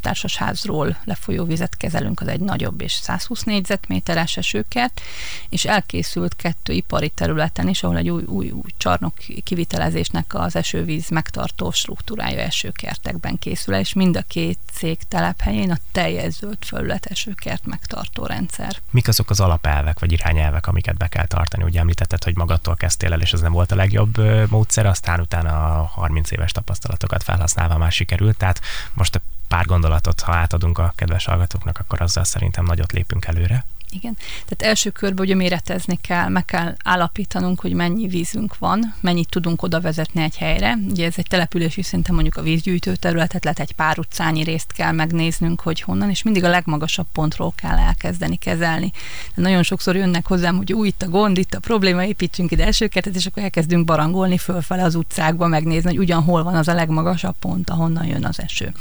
társasházról 0.00 0.96
lefolyó 1.04 1.44
vizet 1.44 1.76
kezelünk, 1.76 2.20
az 2.20 2.28
egy 2.28 2.40
nagyobb 2.40 2.80
és 2.80 2.92
120 2.92 3.42
négyzetméteres 3.42 4.36
esőkert, 4.36 5.00
és 5.48 5.64
elkészült 5.64 6.36
kettő 6.36 6.72
ipari 6.72 7.08
területen 7.08 7.68
is, 7.68 7.82
ahol 7.82 7.96
egy 7.96 8.10
új, 8.10 8.22
új, 8.22 8.50
új 8.50 8.70
csarnok 8.76 9.14
kivitelezésnek 9.44 10.34
az 10.34 10.56
esővíz 10.56 11.08
megtartó 11.08 11.70
struktúrája 11.70 12.40
esőkertekben 12.40 13.38
készül, 13.38 13.74
és 13.74 13.92
mind 13.92 14.16
a 14.16 14.22
két 14.28 14.58
cég 14.74 14.98
telephelyén 15.08 15.70
a 15.70 15.76
teljes 15.92 16.32
zöld 16.32 16.56
felület 16.60 17.06
esőkert 17.06 17.66
megtartó 17.66 18.26
rendszer. 18.26 18.76
Mik 18.90 19.08
azok 19.08 19.30
az 19.30 19.40
alapelvek 19.40 19.98
vagy 19.98 20.12
irányelvek, 20.12 20.66
amiket 20.66 20.96
be 20.96 21.08
kell 21.08 21.26
tartani? 21.26 21.64
Ugye 21.64 21.80
említetted, 21.80 22.24
hogy 22.24 22.36
magadtól 22.36 22.76
kezdtél 22.76 23.12
el, 23.12 23.20
és 23.20 23.32
ez 23.32 23.40
nem 23.40 23.52
volt 23.52 23.72
a 23.72 23.76
legjobb 23.76 24.18
módszer, 24.50 24.86
aztán 24.86 25.20
utána 25.20 25.80
a 25.80 25.84
30 25.84 26.30
éves 26.30 26.52
tapasztalatokat 26.52 27.22
felhasználva 27.22 27.78
már 27.78 27.92
sikerült, 27.92 28.36
tehát 28.36 28.60
most 28.92 29.20
pár 29.48 29.64
gondolatot, 29.64 30.20
ha 30.20 30.32
átadunk 30.32 30.78
a 30.78 30.92
kedves 30.96 31.24
hallgatóknak, 31.24 31.78
akkor 31.78 32.00
azzal 32.00 32.24
szerintem 32.24 32.64
nagyot 32.64 32.92
lépünk 32.92 33.24
előre. 33.24 33.64
Igen. 33.94 34.16
Tehát 34.46 34.62
első 34.72 34.90
körben 34.90 35.24
ugye 35.24 35.34
méretezni 35.34 35.98
kell, 36.00 36.28
meg 36.28 36.44
kell 36.44 36.74
állapítanunk, 36.84 37.60
hogy 37.60 37.72
mennyi 37.72 38.06
vízünk 38.06 38.58
van, 38.58 38.94
mennyit 39.00 39.28
tudunk 39.28 39.62
oda 39.62 39.80
vezetni 39.80 40.22
egy 40.22 40.36
helyre. 40.36 40.78
Ugye 40.90 41.06
ez 41.06 41.14
egy 41.16 41.26
települési 41.28 41.82
szinten 41.82 42.14
mondjuk 42.14 42.36
a 42.36 42.42
vízgyűjtő 42.42 42.96
területet, 42.96 43.44
lehet 43.44 43.60
egy 43.60 43.72
pár 43.72 43.98
utcányi 43.98 44.42
részt 44.42 44.72
kell 44.72 44.92
megnéznünk, 44.92 45.60
hogy 45.60 45.80
honnan, 45.80 46.10
és 46.10 46.22
mindig 46.22 46.44
a 46.44 46.48
legmagasabb 46.48 47.06
pontról 47.12 47.52
kell 47.56 47.78
elkezdeni 47.78 48.36
kezelni. 48.36 48.92
De 49.34 49.42
nagyon 49.42 49.62
sokszor 49.62 49.96
jönnek 49.96 50.26
hozzám, 50.26 50.56
hogy 50.56 50.72
új 50.72 50.86
itt 50.86 51.02
a 51.02 51.08
gond, 51.08 51.38
itt 51.38 51.54
a 51.54 51.60
probléma, 51.60 52.04
építsünk 52.04 52.50
ide 52.50 52.66
esőkertet, 52.66 53.14
és 53.14 53.26
akkor 53.26 53.42
elkezdünk 53.42 53.84
barangolni 53.84 54.38
fölfele 54.38 54.82
az 54.82 54.94
utcákba, 54.94 55.46
megnézni, 55.46 55.88
hogy 55.88 55.98
ugyan 55.98 56.22
hol 56.22 56.42
van 56.42 56.54
az 56.54 56.68
a 56.68 56.74
legmagasabb 56.74 57.34
pont, 57.38 57.70
ahonnan 57.70 58.06
jön 58.06 58.24
az 58.24 58.40
eső 58.40 58.72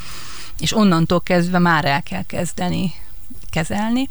és 0.60 0.76
onnantól 0.76 1.22
kezdve 1.22 1.60
már 1.60 1.86
el 1.86 2.04
kell 2.04 2.24
kezdeni 2.24 2.94
kezelni. 3.54 4.10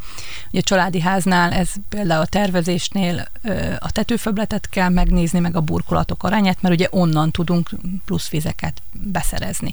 Ugye 0.50 0.60
a 0.60 0.62
családi 0.62 1.00
háznál 1.00 1.52
ez 1.52 1.70
például 1.88 2.20
a 2.20 2.26
tervezésnél 2.26 3.28
a 3.78 3.92
tetőföbletet 3.92 4.68
kell 4.68 4.88
megnézni, 4.88 5.38
meg 5.38 5.56
a 5.56 5.60
burkolatok 5.60 6.22
arányát, 6.22 6.62
mert 6.62 6.74
ugye 6.74 6.86
onnan 6.90 7.30
tudunk 7.30 7.70
plusz 8.04 8.28
vizeket 8.28 8.82
beszerezni. 8.92 9.72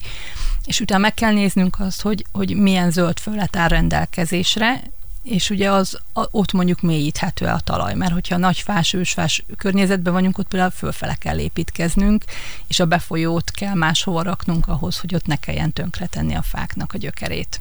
És 0.65 0.79
utána 0.79 1.01
meg 1.01 1.13
kell 1.13 1.33
néznünk 1.33 1.79
azt, 1.79 2.01
hogy, 2.01 2.25
hogy 2.31 2.55
milyen 2.55 2.91
zöld 2.91 3.19
fölet 3.19 3.55
áll 3.55 3.67
rendelkezésre, 3.67 4.81
és 5.23 5.49
ugye 5.49 5.71
az 5.71 5.99
ott 6.13 6.51
mondjuk 6.51 6.81
mélyíthető 6.81 7.45
a 7.45 7.59
talaj, 7.59 7.93
mert 7.93 8.13
hogyha 8.13 8.37
nagy 8.37 8.59
fás, 8.59 8.93
ősfás 8.93 9.43
környezetben 9.57 10.13
vagyunk, 10.13 10.37
ott 10.37 10.47
például 10.47 10.71
fölfele 10.71 11.15
kell 11.15 11.39
építkeznünk, 11.39 12.23
és 12.67 12.79
a 12.79 12.85
befolyót 12.85 13.51
kell 13.51 13.73
máshova 13.73 14.21
raknunk 14.21 14.67
ahhoz, 14.67 14.99
hogy 14.99 15.15
ott 15.15 15.25
ne 15.25 15.35
kelljen 15.35 15.73
tönkretenni 15.73 16.35
a 16.35 16.41
fáknak 16.41 16.93
a 16.93 16.97
gyökerét. 16.97 17.59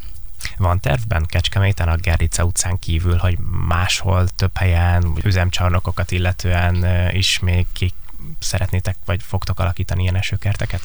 Van 0.56 0.80
tervben 0.80 1.26
Kecskeméten 1.26 1.88
a 1.88 1.96
Gerrice 1.96 2.44
utcán 2.44 2.78
kívül, 2.78 3.16
hogy 3.16 3.38
máshol 3.68 4.28
több 4.28 4.56
helyen 4.56 5.12
üzemcsarnokokat 5.24 6.10
illetően 6.10 6.86
is 7.12 7.38
még 7.38 7.66
ki 7.72 7.92
szeretnétek, 8.38 8.96
vagy 9.04 9.22
fogtok 9.22 9.60
alakítani 9.60 10.02
ilyen 10.02 10.16
esőkerteket? 10.16 10.80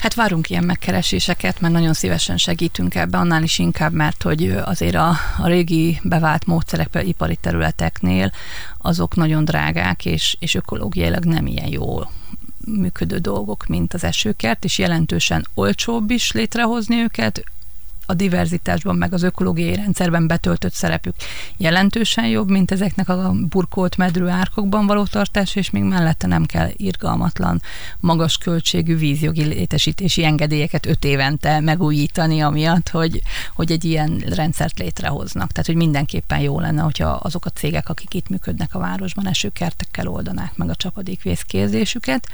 Hát 0.00 0.14
várunk 0.14 0.50
ilyen 0.50 0.64
megkereséseket, 0.64 1.60
mert 1.60 1.72
nagyon 1.72 1.92
szívesen 1.92 2.36
segítünk 2.36 2.94
ebbe, 2.94 3.18
annál 3.18 3.42
is 3.42 3.58
inkább, 3.58 3.92
mert 3.92 4.22
hogy 4.22 4.50
azért 4.50 4.94
a, 4.94 5.16
a 5.38 5.46
régi 5.46 6.00
bevált 6.02 6.46
módszerek, 6.46 6.86
például 6.86 7.12
ipari 7.12 7.36
területeknél, 7.36 8.32
azok 8.78 9.16
nagyon 9.16 9.44
drágák, 9.44 10.04
és, 10.04 10.36
és 10.38 10.54
ökológiailag 10.54 11.24
nem 11.24 11.46
ilyen 11.46 11.68
jól 11.68 12.10
működő 12.64 13.18
dolgok, 13.18 13.66
mint 13.66 13.94
az 13.94 14.04
esőkert, 14.04 14.64
és 14.64 14.78
jelentősen 14.78 15.46
olcsóbb 15.54 16.10
is 16.10 16.32
létrehozni 16.32 16.96
őket, 16.96 17.44
a 18.10 18.14
diverzitásban, 18.14 18.96
meg 18.96 19.12
az 19.12 19.22
ökológiai 19.22 19.74
rendszerben 19.74 20.26
betöltött 20.26 20.72
szerepük 20.72 21.14
jelentősen 21.56 22.26
jobb, 22.26 22.50
mint 22.50 22.70
ezeknek 22.70 23.08
a 23.08 23.32
burkolt 23.48 23.96
medrű 23.96 24.26
árkokban 24.26 24.86
való 24.86 25.04
tartás, 25.04 25.54
és 25.54 25.70
még 25.70 25.82
mellette 25.82 26.26
nem 26.26 26.46
kell 26.46 26.68
irgalmatlan, 26.76 27.62
magas 28.00 28.38
költségű 28.38 28.96
vízjogi 28.96 29.44
létesítési 29.44 30.24
engedélyeket 30.24 30.86
öt 30.86 31.04
évente 31.04 31.60
megújítani, 31.60 32.40
amiatt, 32.40 32.88
hogy, 32.88 33.22
hogy 33.54 33.70
egy 33.70 33.84
ilyen 33.84 34.18
rendszert 34.18 34.78
létrehoznak. 34.78 35.52
Tehát, 35.52 35.66
hogy 35.66 35.76
mindenképpen 35.76 36.40
jó 36.40 36.60
lenne, 36.60 36.82
hogyha 36.82 37.08
azok 37.08 37.44
a 37.44 37.50
cégek, 37.50 37.88
akik 37.88 38.14
itt 38.14 38.28
működnek 38.28 38.74
a 38.74 38.78
városban, 38.78 39.28
esőkertekkel 39.28 40.06
oldanák 40.06 40.56
meg 40.56 40.68
a 40.68 40.74
csapadékvészkérzésüket. 40.74 42.28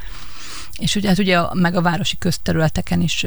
És 0.77 0.95
ugye, 0.95 1.07
hát 1.07 1.19
ugye 1.19 1.39
meg 1.53 1.75
a 1.75 1.81
városi 1.81 2.17
közterületeken 2.17 3.01
is 3.01 3.25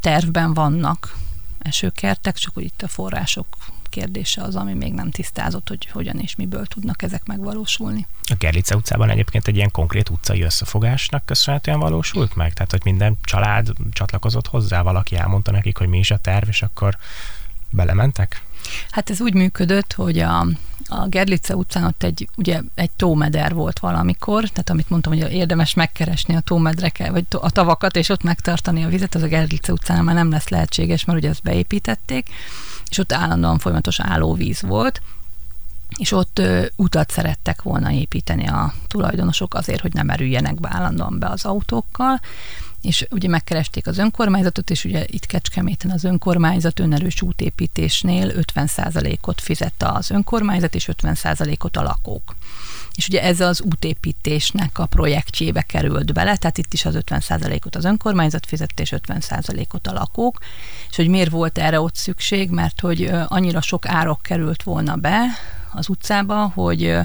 tervben 0.00 0.54
vannak 0.54 1.16
esőkertek, 1.58 2.36
csak 2.36 2.54
hogy 2.54 2.64
itt 2.64 2.82
a 2.82 2.88
források 2.88 3.46
kérdése 3.88 4.42
az, 4.42 4.56
ami 4.56 4.74
még 4.74 4.92
nem 4.92 5.10
tisztázott, 5.10 5.68
hogy 5.68 5.86
hogyan 5.86 6.18
és 6.18 6.36
miből 6.36 6.66
tudnak 6.66 7.02
ezek 7.02 7.24
megvalósulni. 7.24 8.06
A 8.22 8.34
Gerlice 8.38 8.76
utcában 8.76 9.10
egyébként 9.10 9.46
egy 9.46 9.56
ilyen 9.56 9.70
konkrét 9.70 10.08
utcai 10.08 10.42
összefogásnak 10.42 11.24
köszönhetően 11.24 11.78
valósult 11.78 12.34
meg? 12.34 12.52
Tehát, 12.52 12.70
hogy 12.70 12.84
minden 12.84 13.16
család 13.22 13.72
csatlakozott 13.92 14.46
hozzá, 14.46 14.82
valaki 14.82 15.16
elmondta 15.16 15.50
nekik, 15.50 15.78
hogy 15.78 15.88
mi 15.88 15.98
is 15.98 16.10
a 16.10 16.18
terv, 16.18 16.48
és 16.48 16.62
akkor 16.62 16.98
belementek? 17.70 18.42
Hát 18.90 19.10
ez 19.10 19.20
úgy 19.20 19.34
működött, 19.34 19.92
hogy 19.92 20.18
a, 20.18 20.46
a 20.88 21.06
Gerlice 21.06 21.56
utcán 21.56 21.84
ott 21.84 22.02
egy, 22.02 22.28
ugye 22.36 22.60
egy 22.74 22.90
tómeder 22.90 23.54
volt 23.54 23.78
valamikor, 23.78 24.48
tehát 24.48 24.70
amit 24.70 24.90
mondtam, 24.90 25.12
hogy 25.12 25.32
érdemes 25.32 25.74
megkeresni 25.74 26.36
a 26.36 26.40
tómedreket, 26.40 27.10
vagy 27.10 27.24
a 27.30 27.50
tavakat, 27.50 27.96
és 27.96 28.08
ott 28.08 28.22
megtartani 28.22 28.84
a 28.84 28.88
vizet, 28.88 29.14
az 29.14 29.22
a 29.22 29.26
Gerlice 29.26 29.72
utcán 29.72 30.04
már 30.04 30.14
nem 30.14 30.30
lesz 30.30 30.48
lehetséges, 30.48 31.04
mert 31.04 31.18
ugye 31.18 31.28
ezt 31.28 31.42
beépítették, 31.42 32.28
és 32.90 32.98
ott 32.98 33.12
állandóan 33.12 33.58
folyamatos 33.58 34.00
állóvíz 34.00 34.62
volt, 34.62 35.00
és 35.96 36.12
ott 36.12 36.38
ö, 36.38 36.66
utat 36.76 37.10
szerettek 37.10 37.62
volna 37.62 37.90
építeni 37.90 38.46
a 38.46 38.72
tulajdonosok 38.86 39.54
azért, 39.54 39.80
hogy 39.80 39.92
nem 39.92 40.10
erüljenek 40.10 40.60
be 40.60 40.68
állandóan 40.72 41.18
be 41.18 41.26
az 41.26 41.44
autókkal, 41.44 42.20
és 42.82 43.06
ugye 43.10 43.28
megkeresték 43.28 43.86
az 43.86 43.98
önkormányzatot, 43.98 44.70
és 44.70 44.84
ugye 44.84 45.04
itt 45.06 45.26
Kecskeméten 45.26 45.90
az 45.90 46.04
önkormányzat 46.04 46.78
önerős 46.78 47.22
útépítésnél 47.22 48.32
50%-ot 48.54 49.40
fizette 49.40 49.88
az 49.88 50.10
önkormányzat, 50.10 50.74
és 50.74 50.88
50%-ot 51.02 51.76
a 51.76 51.82
lakók. 51.82 52.36
És 52.94 53.08
ugye 53.08 53.22
ez 53.22 53.40
az 53.40 53.62
útépítésnek 53.62 54.78
a 54.78 54.86
projektjébe 54.86 55.62
került 55.62 56.12
bele, 56.12 56.36
tehát 56.36 56.58
itt 56.58 56.72
is 56.72 56.84
az 56.84 56.98
50%-ot 57.06 57.76
az 57.76 57.84
önkormányzat 57.84 58.46
fizette, 58.46 58.82
és 58.82 58.94
50%-ot 59.06 59.86
a 59.86 59.92
lakók. 59.92 60.38
És 60.90 60.96
hogy 60.96 61.08
miért 61.08 61.30
volt 61.30 61.58
erre 61.58 61.80
ott 61.80 61.94
szükség, 61.94 62.50
mert 62.50 62.80
hogy 62.80 63.10
annyira 63.26 63.60
sok 63.60 63.86
árok 63.86 64.22
került 64.22 64.62
volna 64.62 64.96
be 64.96 65.20
az 65.72 65.88
utcába, 65.88 66.52
hogy 66.54 66.96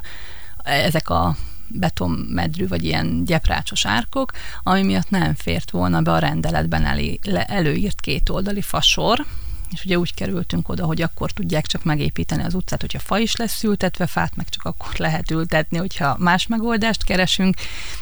ezek 0.63 1.09
a 1.09 1.35
betonmedrű, 1.67 2.67
vagy 2.67 2.83
ilyen 2.83 3.25
gyeprácsos 3.25 3.85
árkok, 3.85 4.31
ami 4.63 4.83
miatt 4.83 5.09
nem 5.09 5.33
fért 5.33 5.71
volna 5.71 6.01
be 6.01 6.11
a 6.11 6.19
rendeletben 6.19 6.85
elé, 6.85 7.19
le, 7.23 7.43
előírt 7.43 8.01
kétoldali 8.01 8.61
fasor, 8.61 9.25
és 9.73 9.85
ugye 9.85 9.97
úgy 9.97 10.13
kerültünk 10.13 10.69
oda, 10.69 10.85
hogy 10.85 11.01
akkor 11.01 11.31
tudják 11.31 11.65
csak 11.65 11.83
megépíteni 11.83 12.43
az 12.43 12.53
utcát, 12.53 12.81
hogyha 12.81 12.99
fa 12.99 13.17
is 13.17 13.35
lesz 13.35 13.63
ültetve, 13.63 14.07
fát 14.07 14.35
meg 14.35 14.49
csak 14.49 14.65
akkor 14.65 14.93
lehet 15.07 15.31
ültetni, 15.31 15.77
hogyha 15.77 16.15
más 16.19 16.47
megoldást 16.47 17.03
keresünk, 17.03 17.55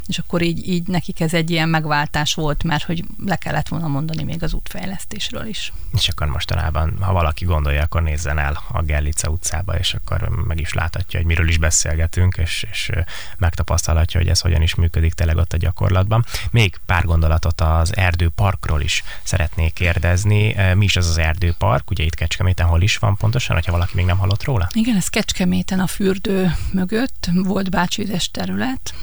és 0.07 0.17
akkor 0.17 0.41
így, 0.41 0.67
így 0.67 0.87
nekik 0.87 1.19
ez 1.19 1.33
egy 1.33 1.49
ilyen 1.49 1.69
megváltás 1.69 2.33
volt, 2.33 2.63
mert 2.63 2.83
hogy 2.83 3.03
le 3.25 3.35
kellett 3.35 3.67
volna 3.67 3.87
mondani 3.87 4.23
még 4.23 4.43
az 4.43 4.53
útfejlesztésről 4.53 5.45
is. 5.45 5.73
És 5.93 6.07
akkor 6.07 6.27
mostanában, 6.27 6.97
ha 6.99 7.13
valaki 7.13 7.45
gondolja, 7.45 7.81
akkor 7.81 8.01
nézzen 8.01 8.37
el 8.37 8.63
a 8.71 8.81
Gerlica 8.81 9.29
utcába, 9.29 9.77
és 9.77 9.93
akkor 9.93 10.29
meg 10.47 10.59
is 10.59 10.73
láthatja, 10.73 11.19
hogy 11.19 11.27
miről 11.27 11.47
is 11.47 11.57
beszélgetünk, 11.57 12.37
és, 12.37 12.65
és 12.71 12.91
megtapasztalhatja, 13.37 14.19
hogy 14.19 14.29
ez 14.29 14.39
hogyan 14.39 14.61
is 14.61 14.75
működik 14.75 15.13
tényleg 15.13 15.37
ott 15.37 15.53
a 15.53 15.57
gyakorlatban. 15.57 16.25
Még 16.51 16.79
pár 16.85 17.05
gondolatot 17.05 17.61
az 17.61 17.95
erdőparkról 17.95 18.81
is 18.81 19.03
szeretnék 19.23 19.73
kérdezni. 19.73 20.55
Mi 20.73 20.85
is 20.85 20.95
az 20.95 21.07
az 21.07 21.17
erdő 21.17 21.53
erdőpark, 21.61 21.89
ugye 21.89 22.03
itt 22.03 22.15
Kecskeméten 22.15 22.67
hol 22.67 22.81
is 22.81 22.97
van 22.97 23.17
pontosan, 23.17 23.55
hogyha 23.55 23.71
valaki 23.71 23.91
még 23.95 24.05
nem 24.05 24.17
hallott 24.17 24.43
róla? 24.43 24.67
Igen, 24.73 24.95
ez 24.95 25.07
Kecskeméten 25.07 25.79
a 25.79 25.87
fürdő 25.87 26.55
mögött 26.71 27.29
volt 27.33 27.69
bácsizes 27.69 28.31
terület, 28.31 28.93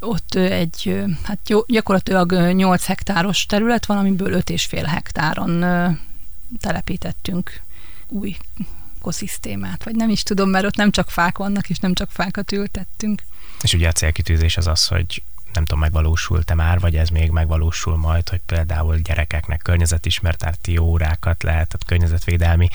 ott 0.00 0.34
egy, 0.34 1.04
hát 1.22 1.48
jó, 1.48 1.60
gyakorlatilag 1.66 2.32
8 2.52 2.84
hektáros 2.84 3.46
terület 3.46 3.86
van, 3.86 3.98
amiből 3.98 4.42
5,5 4.42 4.84
hektáron 4.86 5.64
telepítettünk 6.60 7.62
új 8.08 8.36
ekoszisztémát, 8.98 9.84
vagy 9.84 9.94
nem 9.94 10.08
is 10.10 10.22
tudom, 10.22 10.50
mert 10.50 10.64
ott 10.64 10.76
nem 10.76 10.90
csak 10.90 11.10
fák 11.10 11.38
vannak, 11.38 11.68
és 11.70 11.78
nem 11.78 11.94
csak 11.94 12.10
fákat 12.10 12.52
ültettünk. 12.52 13.22
És 13.62 13.74
ugye 13.74 13.88
a 13.88 13.92
célkitűzés 13.92 14.56
az 14.56 14.66
az, 14.66 14.86
hogy 14.86 15.22
nem 15.52 15.64
tudom, 15.64 15.78
megvalósul-e 15.78 16.54
már, 16.54 16.80
vagy 16.80 16.96
ez 16.96 17.08
még 17.08 17.30
megvalósul 17.30 17.96
majd, 17.96 18.28
hogy 18.28 18.40
például 18.46 18.96
gyerekeknek 18.96 19.60
környezetismertárti 19.62 20.78
órákat 20.78 21.42
lehet, 21.42 21.68
tehát 21.68 21.86
környezetvédelmi 21.86 22.68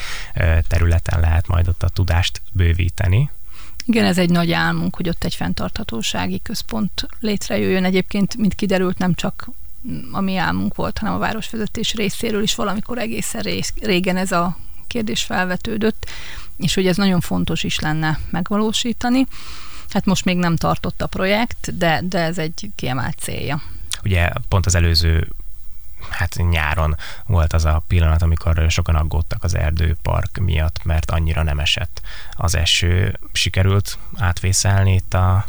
területen 0.68 1.20
lehet 1.20 1.48
majd 1.48 1.68
ott 1.68 1.84
a 1.84 1.90
tudást 1.90 2.42
bővíteni. 2.52 3.30
Igen, 3.86 4.06
ez 4.06 4.18
egy 4.18 4.30
nagy 4.30 4.52
álmunk, 4.52 4.96
hogy 4.96 5.10
ott 5.10 5.24
egy 5.24 5.36
fenntarthatósági 5.36 6.42
központ 6.42 7.08
létrejöjjön. 7.20 7.84
Egyébként, 7.84 8.38
mint 8.38 8.56
kiderült, 8.56 8.98
nem 8.98 9.14
csak 9.14 9.50
a 10.12 10.22
mi 10.22 10.38
álmunk 10.38 10.76
volt, 10.76 10.98
hanem 10.98 11.14
a 11.14 11.18
városvezetés 11.18 11.94
részéről 11.94 12.44
is 12.44 12.56
valamikor 12.56 12.98
egészen 12.98 13.42
régen 13.82 14.18
ez 14.18 14.32
a 14.32 14.58
kérdés 14.88 15.24
felvetődött, 15.24 16.10
és 16.58 16.74
hogy 16.74 16.88
ez 16.88 16.98
nagyon 16.98 17.22
fontos 17.22 17.64
is 17.64 17.80
lenne 17.80 18.20
megvalósítani. 18.30 19.28
Hát 19.96 20.06
most 20.06 20.26
még 20.26 20.38
nem 20.38 20.56
tartott 20.56 21.02
a 21.02 21.08
projekt, 21.08 21.78
de, 21.78 22.02
de 22.04 22.20
ez 22.20 22.38
egy 22.38 22.70
kiemelt 22.76 23.18
célja. 23.18 23.62
Ugye 24.04 24.30
pont 24.48 24.66
az 24.66 24.76
előző 24.76 25.28
hát 26.10 26.36
nyáron 26.50 26.96
volt 27.26 27.54
az 27.54 27.66
a 27.66 27.84
pillanat, 27.88 28.22
amikor 28.22 28.66
sokan 28.70 28.96
aggódtak 28.96 29.44
az 29.44 29.56
erdőpark 29.56 30.38
miatt, 30.38 30.84
mert 30.84 31.12
annyira 31.12 31.44
nem 31.44 31.60
esett 31.60 32.02
az 32.32 32.56
eső. 32.56 33.20
Sikerült 33.32 33.98
átvészelni 34.18 34.94
itt 34.94 35.14
a, 35.14 35.46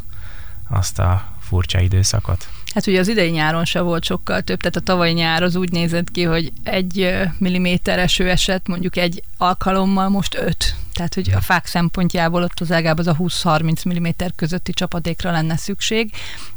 azt 0.69 0.99
a 0.99 1.27
furcsa 1.39 1.79
időszakot? 1.79 2.49
Hát 2.73 2.87
ugye 2.87 2.99
az 2.99 3.07
idei 3.07 3.29
nyáron 3.29 3.65
se 3.65 3.81
volt 3.81 4.03
sokkal 4.03 4.41
több, 4.41 4.59
tehát 4.59 4.75
a 4.75 4.79
tavalyi 4.79 5.13
nyár 5.13 5.43
az 5.43 5.55
úgy 5.55 5.71
nézett 5.71 6.11
ki, 6.11 6.23
hogy 6.23 6.51
egy 6.63 7.15
milliméter 7.37 7.99
eső 7.99 8.29
esett 8.29 8.67
mondjuk 8.67 8.97
egy 8.97 9.23
alkalommal, 9.37 10.09
most 10.09 10.35
öt. 10.35 10.75
Tehát, 10.93 11.13
hogy 11.13 11.31
a 11.35 11.41
fák 11.41 11.65
szempontjából 11.65 12.43
ott 12.43 12.59
az 12.59 12.69
legalább 12.69 12.97
az 12.97 13.07
a 13.07 13.15
20-30 13.15 13.99
mm 13.99 14.07
közötti 14.35 14.71
csapadékra 14.71 15.31
lenne 15.31 15.57
szükség. 15.57 16.11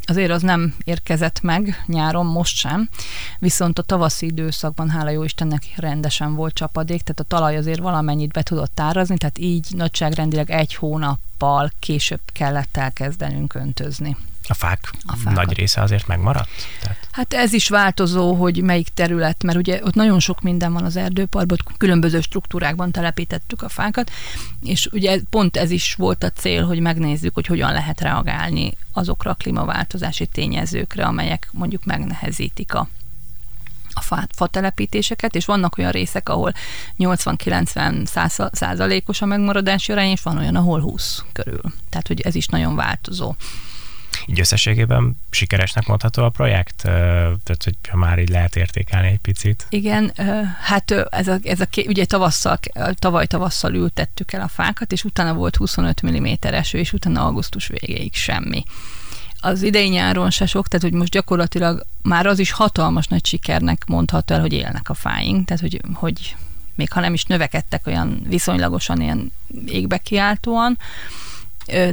Azért 0.04 0.30
az 0.30 0.42
nem 0.42 0.74
érkezett 0.84 1.40
meg 1.42 1.84
nyáron, 1.86 2.26
most 2.26 2.56
sem. 2.56 2.88
Viszont 3.38 3.78
a 3.78 3.82
tavaszi 3.82 4.26
időszakban, 4.26 4.88
hála 4.88 5.10
jó 5.10 5.22
Istennek, 5.22 5.62
rendesen 5.76 6.34
volt 6.34 6.54
csapadék, 6.54 7.02
tehát 7.02 7.20
a 7.20 7.36
talaj 7.36 7.56
azért 7.56 7.80
valamennyit 7.80 8.32
be 8.32 8.42
tudott 8.42 8.80
árazni, 8.80 9.16
tehát 9.16 9.38
így 9.38 9.66
nagyságrendileg 9.70 10.50
egy 10.50 10.74
hónappal 10.74 11.72
később 11.78 12.20
kellett 12.32 12.76
elkezdenünk 12.76 13.54
öntözni. 13.54 14.16
A 14.48 14.54
fák 14.54 14.90
a 15.06 15.30
nagy 15.30 15.52
része 15.52 15.80
azért 15.80 16.06
megmaradt? 16.06 16.48
Tehát... 16.80 17.08
Hát 17.10 17.34
ez 17.34 17.52
is 17.52 17.68
változó, 17.68 18.34
hogy 18.34 18.62
melyik 18.62 18.88
terület, 18.88 19.42
mert 19.42 19.58
ugye 19.58 19.80
ott 19.84 19.94
nagyon 19.94 20.20
sok 20.20 20.40
minden 20.40 20.72
van 20.72 20.84
az 20.84 20.96
erdőparkban, 20.96 21.58
különböző 21.76 22.20
struktúrákban 22.20 22.90
telepítettük 22.90 23.62
a 23.62 23.68
fákat, 23.68 24.10
és 24.62 24.88
ugye 24.92 25.20
pont 25.30 25.56
ez 25.56 25.70
is 25.70 25.94
volt 25.94 26.24
a 26.24 26.30
cél, 26.30 26.66
hogy 26.66 26.80
megnézzük, 26.80 27.34
hogy 27.34 27.46
hogyan 27.46 27.72
lehet 27.72 28.00
reagálni 28.00 28.72
azokra 28.92 29.30
a 29.30 29.34
klímaváltozási 29.34 30.26
tényezőkre, 30.26 31.04
amelyek 31.04 31.48
mondjuk 31.52 31.84
megnehezítik 31.84 32.74
a 32.74 32.88
a 33.92 34.00
fa, 34.00 34.26
fa 34.34 34.46
telepítéseket, 34.46 35.34
és 35.34 35.44
vannak 35.44 35.78
olyan 35.78 35.90
részek, 35.90 36.28
ahol 36.28 36.52
80-90 36.98 38.50
százalékos 38.52 39.22
a 39.22 39.26
megmaradási 39.26 39.92
arány, 39.92 40.10
és 40.10 40.22
van 40.22 40.38
olyan, 40.38 40.56
ahol 40.56 40.80
20 40.80 41.24
körül. 41.32 41.62
Tehát, 41.88 42.06
hogy 42.06 42.20
ez 42.20 42.34
is 42.34 42.46
nagyon 42.46 42.74
változó. 42.74 43.34
Így 44.30 44.40
összességében 44.40 45.16
sikeresnek 45.30 45.86
mondható 45.86 46.24
a 46.24 46.28
projekt? 46.28 46.76
Tehát, 46.82 47.64
hogy 47.64 47.76
már 47.92 48.18
így 48.18 48.28
lehet 48.28 48.56
értékelni 48.56 49.08
egy 49.08 49.18
picit. 49.18 49.66
Igen, 49.68 50.12
hát 50.60 50.90
ez 50.90 51.28
a, 51.28 51.38
ez 51.42 51.60
a 51.60 51.66
ugye 51.86 52.04
tavasszal, 52.04 52.58
tavaly 52.94 53.26
tavasszal 53.26 53.74
ültettük 53.74 54.32
el 54.32 54.40
a 54.40 54.48
fákat, 54.48 54.92
és 54.92 55.04
utána 55.04 55.34
volt 55.34 55.56
25 55.56 56.06
mm 56.06 56.26
eső, 56.40 56.78
és 56.78 56.92
utána 56.92 57.24
augusztus 57.24 57.66
végéig 57.66 58.14
semmi 58.14 58.64
az 59.40 59.62
idei 59.62 59.88
nyáron 59.88 60.30
se 60.30 60.46
sok, 60.46 60.68
tehát 60.68 60.86
hogy 60.86 60.98
most 60.98 61.10
gyakorlatilag 61.10 61.86
már 62.02 62.26
az 62.26 62.38
is 62.38 62.50
hatalmas 62.50 63.06
nagy 63.06 63.26
sikernek 63.26 63.84
mondható 63.86 64.34
el, 64.34 64.40
hogy 64.40 64.52
élnek 64.52 64.88
a 64.88 64.94
fáink, 64.94 65.46
tehát 65.46 65.62
hogy, 65.62 65.80
hogy 65.92 66.36
még 66.74 66.92
ha 66.92 67.00
nem 67.00 67.12
is 67.12 67.24
növekedtek 67.24 67.86
olyan 67.86 68.22
viszonylagosan 68.28 69.00
ilyen 69.00 69.32
égbe 69.66 69.98
kiáltóan, 69.98 70.78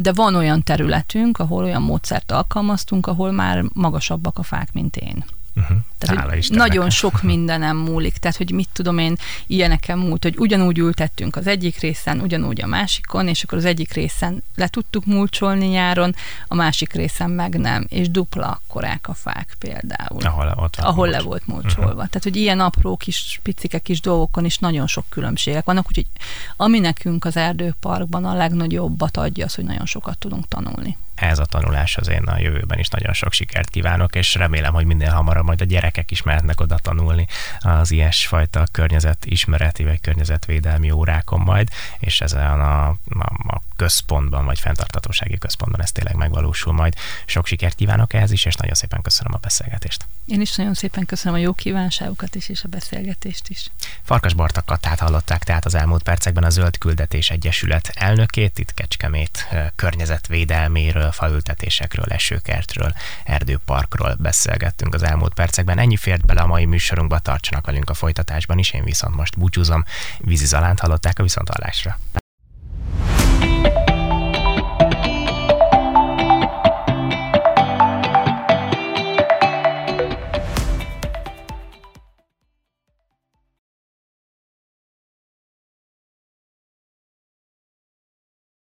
de 0.01 0.13
van 0.13 0.35
olyan 0.35 0.63
területünk, 0.63 1.37
ahol 1.37 1.63
olyan 1.63 1.81
módszert 1.81 2.31
alkalmaztunk, 2.31 3.07
ahol 3.07 3.31
már 3.31 3.63
magasabbak 3.73 4.37
a 4.37 4.43
fák, 4.43 4.73
mint 4.73 4.95
én. 4.95 5.25
Uh-huh. 5.57 5.77
Tehát, 5.97 6.49
nagyon 6.49 6.89
sok 6.89 7.21
mindenem 7.21 7.77
múlik, 7.77 8.17
tehát 8.17 8.37
hogy 8.37 8.51
mit 8.51 8.69
tudom 8.73 8.97
én, 8.97 9.15
ilyeneken 9.47 9.97
múlt, 9.97 10.23
hogy 10.23 10.35
ugyanúgy 10.37 10.77
ültettünk 10.77 11.35
az 11.35 11.47
egyik 11.47 11.79
részen, 11.79 12.19
ugyanúgy 12.19 12.61
a 12.61 12.67
másikon, 12.67 13.27
és 13.27 13.43
akkor 13.43 13.57
az 13.57 13.65
egyik 13.65 13.93
részen 13.93 14.43
le 14.55 14.67
tudtuk 14.67 15.05
mulcsolni 15.05 15.65
nyáron, 15.65 16.15
a 16.47 16.55
másik 16.55 16.93
részen 16.93 17.29
meg 17.29 17.59
nem, 17.59 17.85
és 17.89 18.09
dupla 18.09 18.47
akkorák 18.47 19.07
a 19.07 19.13
fák 19.13 19.55
például. 19.59 20.21
Ahol, 20.21 20.53
ott 20.55 20.75
ahol 20.75 21.07
le 21.09 21.21
volt 21.21 21.47
mulcsolva. 21.47 21.87
Uh-huh. 21.87 22.07
Tehát, 22.07 22.23
hogy 22.23 22.35
ilyen 22.35 22.59
apró 22.59 22.97
kis, 22.97 23.39
picike 23.43 23.79
kis 23.79 24.01
dolgokon 24.01 24.45
is 24.45 24.57
nagyon 24.57 24.87
sok 24.87 25.05
különbségek 25.09 25.65
vannak, 25.65 25.87
úgyhogy 25.87 26.07
ami 26.55 26.79
nekünk 26.79 27.25
az 27.25 27.37
erdőparkban 27.37 28.25
a 28.25 28.33
legnagyobbat 28.33 29.17
adja, 29.17 29.45
az, 29.45 29.55
hogy 29.55 29.65
nagyon 29.65 29.85
sokat 29.85 30.17
tudunk 30.17 30.47
tanulni 30.47 30.97
ez 31.17 31.39
a 31.39 31.45
tanulás 31.45 31.97
az 31.97 32.07
én 32.07 32.23
a 32.23 32.39
jövőben 32.39 32.79
is 32.79 32.87
nagyon 32.87 33.13
sok 33.13 33.33
sikert 33.33 33.69
kívánok, 33.69 34.15
és 34.15 34.35
remélem, 34.35 34.73
hogy 34.73 34.85
minél 34.85 35.11
hamarabb 35.11 35.45
majd 35.45 35.61
a 35.61 35.65
gyerekek 35.65 36.11
is 36.11 36.21
mehetnek 36.21 36.61
oda 36.61 36.77
tanulni 36.77 37.27
az 37.59 37.91
ilyesfajta 37.91 38.63
környezetismereti 38.71 39.83
vagy 39.83 40.01
környezetvédelmi 40.01 40.91
órákon 40.91 41.39
majd, 41.39 41.69
és 41.99 42.21
ezen 42.21 42.59
a, 42.59 42.87
a, 42.87 42.95
a 43.47 43.61
központban, 43.77 44.45
vagy 44.45 44.59
fenntartatósági 44.59 45.37
központban 45.37 45.81
ez 45.81 45.91
tényleg 45.91 46.15
megvalósul 46.15 46.73
majd. 46.73 46.95
Sok 47.25 47.47
sikert 47.47 47.75
kívánok 47.75 48.13
ehhez 48.13 48.31
is, 48.31 48.45
és 48.45 48.55
nagyon 48.55 48.75
szépen 48.75 49.01
köszönöm 49.01 49.33
a 49.33 49.37
beszélgetést. 49.37 50.05
Én 50.25 50.41
is 50.41 50.55
nagyon 50.55 50.73
szépen 50.73 51.05
köszönöm 51.05 51.39
a 51.39 51.41
jó 51.41 51.53
kívánságokat 51.53 52.35
is, 52.35 52.49
és 52.49 52.63
a 52.63 52.67
beszélgetést 52.67 53.49
is. 53.49 53.71
Farkas 54.03 54.33
Barta 54.33 54.61
Katát 54.61 54.99
hallották 54.99 55.43
tehát 55.43 55.65
az 55.65 55.75
elmúlt 55.75 56.03
percekben 56.03 56.43
a 56.43 56.49
Zöld 56.49 56.77
Küldetés 56.77 57.29
Egyesület 57.29 57.91
elnökét, 57.93 58.59
itt 58.59 58.73
Kecskemét 58.73 59.47
környezetvédelméről, 59.75 61.11
faültetésekről, 61.11 62.05
esőkertről, 62.05 62.93
erdőparkról 63.23 64.15
beszélgettünk 64.19 64.93
az 64.93 65.03
elmúlt 65.03 65.33
percekben. 65.33 65.79
Ennyi 65.79 65.97
fért 65.97 66.25
bele 66.25 66.41
a 66.41 66.47
mai 66.47 66.65
műsorunkba, 66.65 67.19
tartsanak 67.19 67.65
velünk 67.65 67.89
a 67.89 67.93
folytatásban 67.93 68.57
is, 68.57 68.71
én 68.71 68.83
viszont 68.83 69.15
most 69.15 69.37
búcsúzom. 69.37 69.83
Vízi 70.17 70.45
Zalánt 70.45 70.79
hallották 70.79 71.19
a 71.19 71.23
viszontalásra. 71.23 71.99